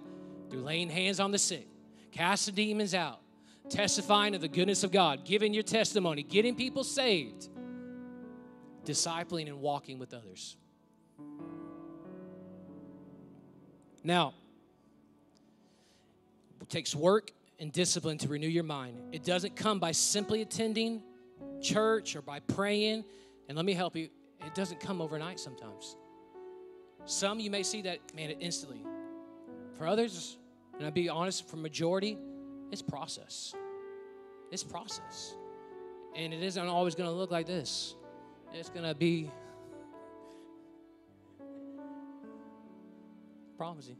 Through 0.49 0.61
laying 0.61 0.89
hands 0.89 1.19
on 1.19 1.31
the 1.31 1.37
sick, 1.37 1.67
casting 2.11 2.55
demons 2.55 2.93
out, 2.93 3.19
testifying 3.69 4.35
of 4.35 4.41
the 4.41 4.47
goodness 4.47 4.83
of 4.83 4.91
God, 4.91 5.25
giving 5.25 5.53
your 5.53 5.63
testimony, 5.63 6.23
getting 6.23 6.55
people 6.55 6.83
saved, 6.83 7.49
discipling 8.85 9.47
and 9.47 9.59
walking 9.59 9.97
with 9.97 10.13
others. 10.13 10.55
Now, 14.03 14.35
it 16.61 16.69
takes 16.69 16.95
work 16.95 17.31
and 17.59 17.71
discipline 17.71 18.17
to 18.19 18.27
renew 18.27 18.47
your 18.47 18.63
mind. 18.63 18.99
It 19.11 19.23
doesn't 19.23 19.55
come 19.55 19.79
by 19.79 19.91
simply 19.91 20.41
attending 20.41 21.01
church 21.61 22.15
or 22.15 22.21
by 22.21 22.39
praying. 22.39 23.03
And 23.47 23.55
let 23.55 23.65
me 23.65 23.73
help 23.73 23.95
you, 23.95 24.09
it 24.45 24.53
doesn't 24.53 24.79
come 24.79 25.01
overnight 25.01 25.39
sometimes. 25.39 25.95
Some 27.05 27.39
you 27.39 27.51
may 27.51 27.63
see 27.63 27.81
that, 27.83 27.99
man, 28.15 28.31
instantly. 28.31 28.81
For 29.77 29.87
others, 29.87 30.37
and 30.75 30.85
I'll 30.85 30.91
be 30.91 31.09
honest, 31.09 31.47
for 31.47 31.57
majority, 31.57 32.17
it's 32.71 32.81
process. 32.81 33.53
It's 34.51 34.63
process. 34.63 35.35
And 36.15 36.33
it 36.33 36.41
isn't 36.41 36.67
always 36.67 36.95
going 36.95 37.09
to 37.09 37.15
look 37.15 37.31
like 37.31 37.45
this. 37.45 37.95
It's 38.53 38.69
going 38.69 38.85
to 38.85 38.95
be 38.95 39.29
promising. 43.57 43.97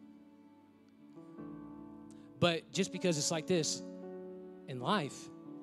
But 2.40 2.72
just 2.72 2.92
because 2.92 3.18
it's 3.18 3.32
like 3.32 3.48
this 3.48 3.84
in 4.68 4.80
life 4.80 5.16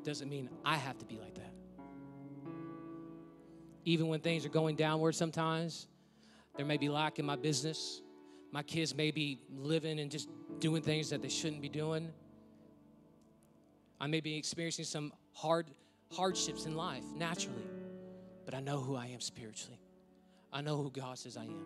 doesn't 0.05 0.28
mean 0.28 0.49
I 0.64 0.76
have 0.76 0.99
to 0.99 1.05
be 1.05 1.18
like 1.18 1.34
that. 1.34 1.53
Even 3.84 4.09
when 4.09 4.20
things 4.20 4.47
are 4.47 4.51
going 4.51 4.76
downward 4.76 5.12
sometimes, 5.12 5.88
there 6.57 6.66
may 6.66 6.76
be 6.76 6.88
lack 6.88 7.18
in 7.18 7.24
my 7.24 7.36
business. 7.36 8.03
My 8.50 8.62
kids 8.62 8.94
may 8.94 9.11
be 9.11 9.40
living 9.50 9.98
and 9.98 10.11
just 10.11 10.28
doing 10.59 10.82
things 10.82 11.11
that 11.11 11.22
they 11.22 11.28
shouldn't 11.28 11.62
be 11.62 11.68
doing. 11.68 12.11
I 14.00 14.07
may 14.07 14.20
be 14.20 14.36
experiencing 14.36 14.84
some 14.84 15.12
hard 15.32 15.66
hardships 16.12 16.66
in 16.66 16.76
life 16.76 17.05
naturally, 17.16 17.64
but 18.44 18.55
I 18.55 18.61
know 18.61 18.78
who 18.78 18.96
I 18.96 19.07
am 19.07 19.20
spiritually. 19.20 19.78
I 20.53 20.61
know 20.61 20.76
who 20.76 20.90
God 20.90 21.18
says 21.18 21.36
I 21.36 21.44
am. 21.44 21.64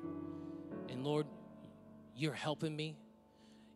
And 0.88 1.04
Lord, 1.04 1.26
you're 2.14 2.32
helping 2.32 2.76
me. 2.76 2.96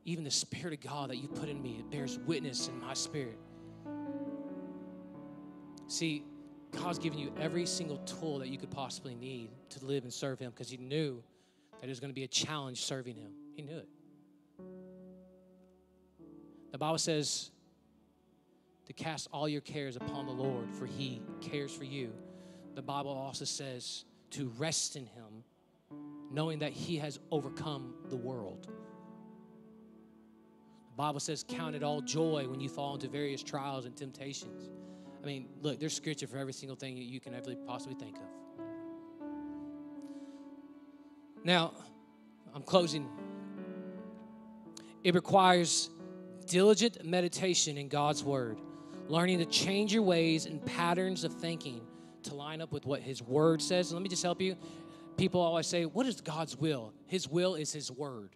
Even 0.04 0.24
the 0.24 0.30
Spirit 0.30 0.72
of 0.72 0.80
God 0.80 1.10
that 1.10 1.16
you 1.16 1.28
put 1.28 1.48
in 1.48 1.60
me, 1.60 1.76
it 1.78 1.90
bears 1.90 2.18
witness 2.20 2.68
in 2.68 2.80
my 2.80 2.94
spirit. 2.94 3.38
See, 5.88 6.24
God's 6.72 6.98
given 6.98 7.18
you 7.18 7.32
every 7.40 7.66
single 7.66 7.98
tool 7.98 8.38
that 8.38 8.48
you 8.48 8.58
could 8.58 8.70
possibly 8.70 9.14
need 9.14 9.50
to 9.70 9.84
live 9.84 10.04
and 10.04 10.12
serve 10.12 10.38
Him 10.38 10.50
because 10.50 10.70
He 10.70 10.76
knew 10.76 11.22
that 11.80 11.86
it 11.86 11.88
was 11.88 12.00
going 12.00 12.10
to 12.10 12.14
be 12.14 12.24
a 12.24 12.28
challenge 12.28 12.82
serving 12.82 13.16
Him. 13.16 13.32
He 13.54 13.62
knew 13.62 13.78
it. 13.78 13.88
The 16.72 16.78
Bible 16.78 16.98
says 16.98 17.50
to 18.86 18.92
cast 18.92 19.28
all 19.32 19.48
your 19.48 19.60
cares 19.60 19.96
upon 19.96 20.26
the 20.26 20.32
Lord, 20.32 20.72
for 20.74 20.86
He 20.86 21.20
cares 21.40 21.72
for 21.72 21.84
you. 21.84 22.12
The 22.74 22.82
Bible 22.82 23.10
also 23.10 23.44
says 23.44 24.04
to 24.30 24.52
rest 24.58 24.96
in 24.96 25.06
Him, 25.06 25.44
knowing 26.30 26.60
that 26.60 26.72
he 26.72 26.96
has 26.96 27.18
overcome 27.30 27.94
the 28.08 28.16
world. 28.16 28.68
The 30.90 30.96
Bible 30.96 31.20
says, 31.20 31.44
Count 31.46 31.74
it 31.74 31.82
all 31.82 32.00
joy 32.00 32.46
when 32.48 32.60
you 32.60 32.68
fall 32.68 32.94
into 32.94 33.08
various 33.08 33.42
trials 33.42 33.84
and 33.84 33.96
temptations. 33.96 34.70
I 35.22 35.26
mean, 35.26 35.48
look, 35.60 35.78
there's 35.78 35.94
scripture 35.94 36.26
for 36.26 36.38
every 36.38 36.52
single 36.52 36.76
thing 36.76 36.96
you 36.96 37.20
can 37.20 37.34
ever 37.34 37.54
possibly 37.66 37.94
think 37.94 38.16
of. 38.16 38.64
Now, 41.44 41.72
I'm 42.54 42.62
closing. 42.62 43.08
It 45.04 45.14
requires 45.14 45.90
diligent 46.46 47.04
meditation 47.04 47.78
in 47.78 47.88
God's 47.88 48.24
Word, 48.24 48.58
learning 49.08 49.38
to 49.38 49.46
change 49.46 49.92
your 49.92 50.02
ways 50.02 50.46
and 50.46 50.64
patterns 50.64 51.24
of 51.24 51.32
thinking 51.34 51.80
to 52.24 52.34
line 52.34 52.60
up 52.60 52.72
with 52.72 52.86
what 52.86 53.00
His 53.00 53.22
Word 53.22 53.62
says. 53.62 53.90
And 53.90 53.98
let 53.98 54.02
me 54.02 54.08
just 54.08 54.22
help 54.22 54.40
you. 54.40 54.56
People 55.16 55.40
always 55.40 55.66
say, 55.66 55.84
What 55.84 56.06
is 56.06 56.20
God's 56.20 56.56
will? 56.56 56.92
His 57.06 57.28
will 57.28 57.54
is 57.54 57.72
His 57.72 57.90
Word. 57.90 58.30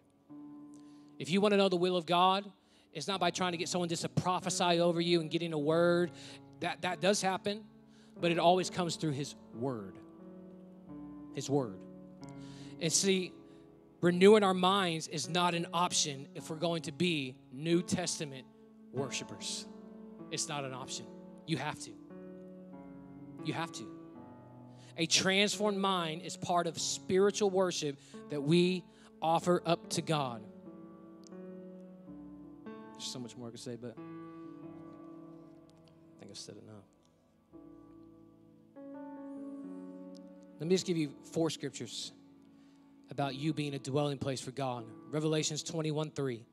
If 1.17 1.29
you 1.29 1.41
want 1.41 1.53
to 1.53 1.57
know 1.57 1.69
the 1.69 1.75
will 1.75 1.95
of 1.95 2.05
God, 2.05 2.51
it's 2.95 3.07
not 3.07 3.19
by 3.19 3.29
trying 3.29 3.51
to 3.51 3.57
get 3.57 3.67
someone 3.67 3.89
just 3.89 4.03
to 4.03 4.09
prophesy 4.09 4.79
over 4.79 5.01
you 5.01 5.19
and 5.19 5.29
getting 5.29 5.51
a 5.51 5.59
word. 5.59 6.11
That, 6.65 6.81
that 6.81 6.99
does 6.99 7.21
happen, 7.21 7.63
but 8.19 8.31
it 8.31 8.39
always 8.39 8.71
comes 8.71 8.95
through 8.95 9.11
His 9.11 9.35
Word. 9.53 9.93
His 11.35 11.47
Word. 11.47 11.77
And 12.81 12.91
see, 12.91 13.33
renewing 14.01 14.41
our 14.41 14.55
minds 14.55 15.07
is 15.07 15.29
not 15.29 15.53
an 15.53 15.67
option 15.75 16.27
if 16.33 16.49
we're 16.49 16.55
going 16.55 16.81
to 16.81 16.91
be 16.91 17.35
New 17.53 17.83
Testament 17.83 18.47
worshipers. 18.93 19.67
It's 20.31 20.49
not 20.49 20.65
an 20.65 20.73
option. 20.73 21.05
You 21.45 21.57
have 21.57 21.77
to. 21.81 21.91
You 23.43 23.53
have 23.53 23.71
to. 23.73 23.85
A 24.97 25.05
transformed 25.05 25.77
mind 25.77 26.23
is 26.23 26.35
part 26.35 26.65
of 26.65 26.79
spiritual 26.79 27.51
worship 27.51 27.99
that 28.31 28.41
we 28.41 28.83
offer 29.21 29.61
up 29.67 29.87
to 29.91 30.01
God. 30.01 30.41
There's 32.93 33.03
so 33.03 33.19
much 33.19 33.37
more 33.37 33.49
I 33.49 33.51
could 33.51 33.59
say, 33.59 33.77
but 33.79 33.95
think 36.25 36.31
I've 36.31 36.37
said 36.37 36.55
enough. 36.63 36.85
Let 40.59 40.67
me 40.67 40.73
just 40.73 40.87
give 40.87 40.97
you 40.97 41.13
four 41.31 41.49
scriptures 41.49 42.13
about 43.11 43.35
you 43.35 43.53
being 43.53 43.73
a 43.73 43.79
dwelling 43.79 44.17
place 44.17 44.41
for 44.41 44.51
God. 44.51 44.85
Revelations 45.11 45.61
21 45.63 46.11
3. 46.11 46.43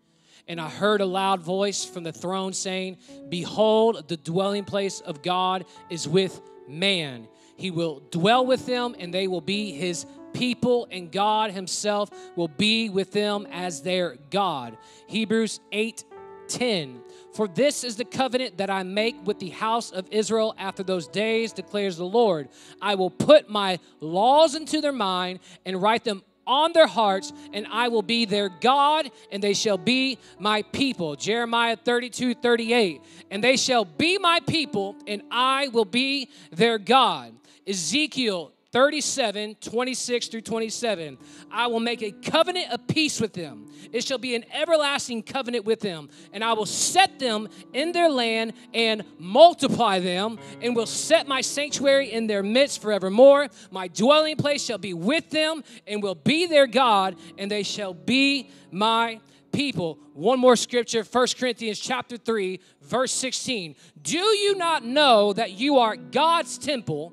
And 0.48 0.60
I 0.60 0.68
heard 0.68 1.00
a 1.00 1.06
loud 1.06 1.40
voice 1.40 1.84
from 1.84 2.02
the 2.02 2.12
throne 2.12 2.52
saying, 2.52 2.98
Behold, 3.28 4.08
the 4.08 4.16
dwelling 4.16 4.64
place 4.64 5.00
of 5.00 5.22
God 5.22 5.64
is 5.88 6.08
with 6.08 6.40
man. 6.68 7.28
He 7.56 7.70
will 7.70 8.02
dwell 8.10 8.44
with 8.44 8.66
them, 8.66 8.96
and 8.98 9.14
they 9.14 9.28
will 9.28 9.40
be 9.40 9.72
his 9.72 10.04
people, 10.32 10.88
and 10.90 11.12
God 11.12 11.52
himself 11.52 12.10
will 12.34 12.48
be 12.48 12.88
with 12.88 13.12
them 13.12 13.46
as 13.52 13.82
their 13.82 14.16
God. 14.30 14.76
Hebrews 15.06 15.60
8 15.70 16.04
10. 16.52 17.00
For 17.34 17.48
this 17.48 17.82
is 17.82 17.96
the 17.96 18.04
covenant 18.04 18.58
that 18.58 18.70
I 18.70 18.82
make 18.82 19.16
with 19.26 19.38
the 19.38 19.48
house 19.48 19.90
of 19.90 20.06
Israel 20.10 20.54
after 20.58 20.82
those 20.82 21.08
days, 21.08 21.52
declares 21.52 21.96
the 21.96 22.04
Lord. 22.04 22.48
I 22.80 22.94
will 22.94 23.10
put 23.10 23.48
my 23.48 23.78
laws 24.00 24.54
into 24.54 24.80
their 24.80 24.92
mind 24.92 25.40
and 25.64 25.80
write 25.80 26.04
them 26.04 26.22
on 26.46 26.72
their 26.72 26.86
hearts, 26.86 27.32
and 27.52 27.66
I 27.70 27.88
will 27.88 28.02
be 28.02 28.24
their 28.24 28.48
God, 28.48 29.10
and 29.30 29.42
they 29.42 29.54
shall 29.54 29.78
be 29.78 30.18
my 30.38 30.62
people. 30.62 31.16
Jeremiah 31.16 31.76
32 31.76 32.34
38. 32.34 33.00
And 33.30 33.42
they 33.42 33.56
shall 33.56 33.84
be 33.84 34.18
my 34.18 34.40
people, 34.40 34.96
and 35.06 35.22
I 35.30 35.68
will 35.68 35.84
be 35.84 36.28
their 36.50 36.78
God. 36.78 37.32
Ezekiel 37.66 38.52
37, 38.72 39.56
26 39.60 40.28
through 40.28 40.40
27. 40.40 41.18
I 41.50 41.66
will 41.66 41.80
make 41.80 42.02
a 42.02 42.10
covenant 42.10 42.72
of 42.72 42.86
peace 42.86 43.20
with 43.20 43.34
them. 43.34 43.70
It 43.92 44.02
shall 44.02 44.16
be 44.16 44.34
an 44.34 44.46
everlasting 44.50 45.24
covenant 45.24 45.66
with 45.66 45.80
them. 45.80 46.08
And 46.32 46.42
I 46.42 46.54
will 46.54 46.66
set 46.66 47.18
them 47.18 47.48
in 47.74 47.92
their 47.92 48.08
land 48.08 48.54
and 48.72 49.04
multiply 49.18 50.00
them, 50.00 50.38
and 50.62 50.74
will 50.74 50.86
set 50.86 51.28
my 51.28 51.42
sanctuary 51.42 52.12
in 52.12 52.26
their 52.26 52.42
midst 52.42 52.80
forevermore. 52.80 53.48
My 53.70 53.88
dwelling 53.88 54.36
place 54.36 54.64
shall 54.64 54.78
be 54.78 54.94
with 54.94 55.28
them, 55.28 55.62
and 55.86 56.02
will 56.02 56.14
be 56.14 56.46
their 56.46 56.66
God, 56.66 57.16
and 57.36 57.50
they 57.50 57.62
shall 57.62 57.92
be 57.92 58.48
my 58.70 59.20
people. 59.52 59.98
One 60.14 60.38
more 60.38 60.56
scripture, 60.56 61.02
1 61.02 61.26
Corinthians 61.38 61.78
chapter 61.78 62.16
3, 62.16 62.58
verse 62.80 63.12
16. 63.12 63.76
Do 64.00 64.18
you 64.18 64.56
not 64.56 64.82
know 64.82 65.34
that 65.34 65.52
you 65.52 65.78
are 65.78 65.94
God's 65.94 66.56
temple? 66.56 67.12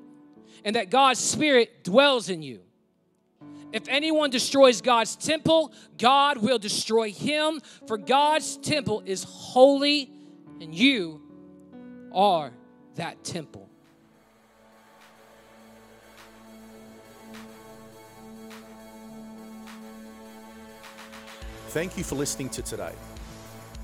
And 0.64 0.76
that 0.76 0.90
God's 0.90 1.20
Spirit 1.20 1.84
dwells 1.84 2.28
in 2.28 2.42
you. 2.42 2.60
If 3.72 3.88
anyone 3.88 4.30
destroys 4.30 4.80
God's 4.80 5.14
temple, 5.14 5.72
God 5.96 6.38
will 6.38 6.58
destroy 6.58 7.12
him, 7.12 7.60
for 7.86 7.96
God's 7.96 8.56
temple 8.56 9.02
is 9.06 9.24
holy, 9.24 10.10
and 10.60 10.74
you 10.74 11.22
are 12.12 12.52
that 12.96 13.22
temple. 13.22 13.68
Thank 21.68 21.96
you 21.96 22.02
for 22.02 22.16
listening 22.16 22.48
to 22.50 22.62
today. 22.62 22.92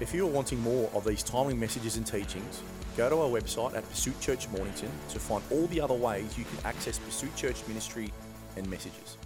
If 0.00 0.12
you 0.12 0.26
are 0.26 0.30
wanting 0.30 0.60
more 0.60 0.90
of 0.92 1.04
these 1.04 1.22
timely 1.22 1.54
messages 1.54 1.96
and 1.96 2.04
teachings, 2.04 2.60
go 2.97 3.11
to 3.11 3.16
our 3.16 3.28
website 3.28 3.76
at 3.76 3.88
Pursuit 3.90 4.18
Church 4.20 4.49
Mornington 4.49 4.90
to 5.11 5.18
find 5.18 5.42
all 5.51 5.66
the 5.66 5.80
other 5.80 5.94
ways 5.94 6.38
you 6.38 6.44
can 6.44 6.64
access 6.64 6.99
Pursuit 6.99 7.34
Church 7.36 7.57
ministry 7.68 8.11
and 8.57 8.68
messages. 8.70 9.18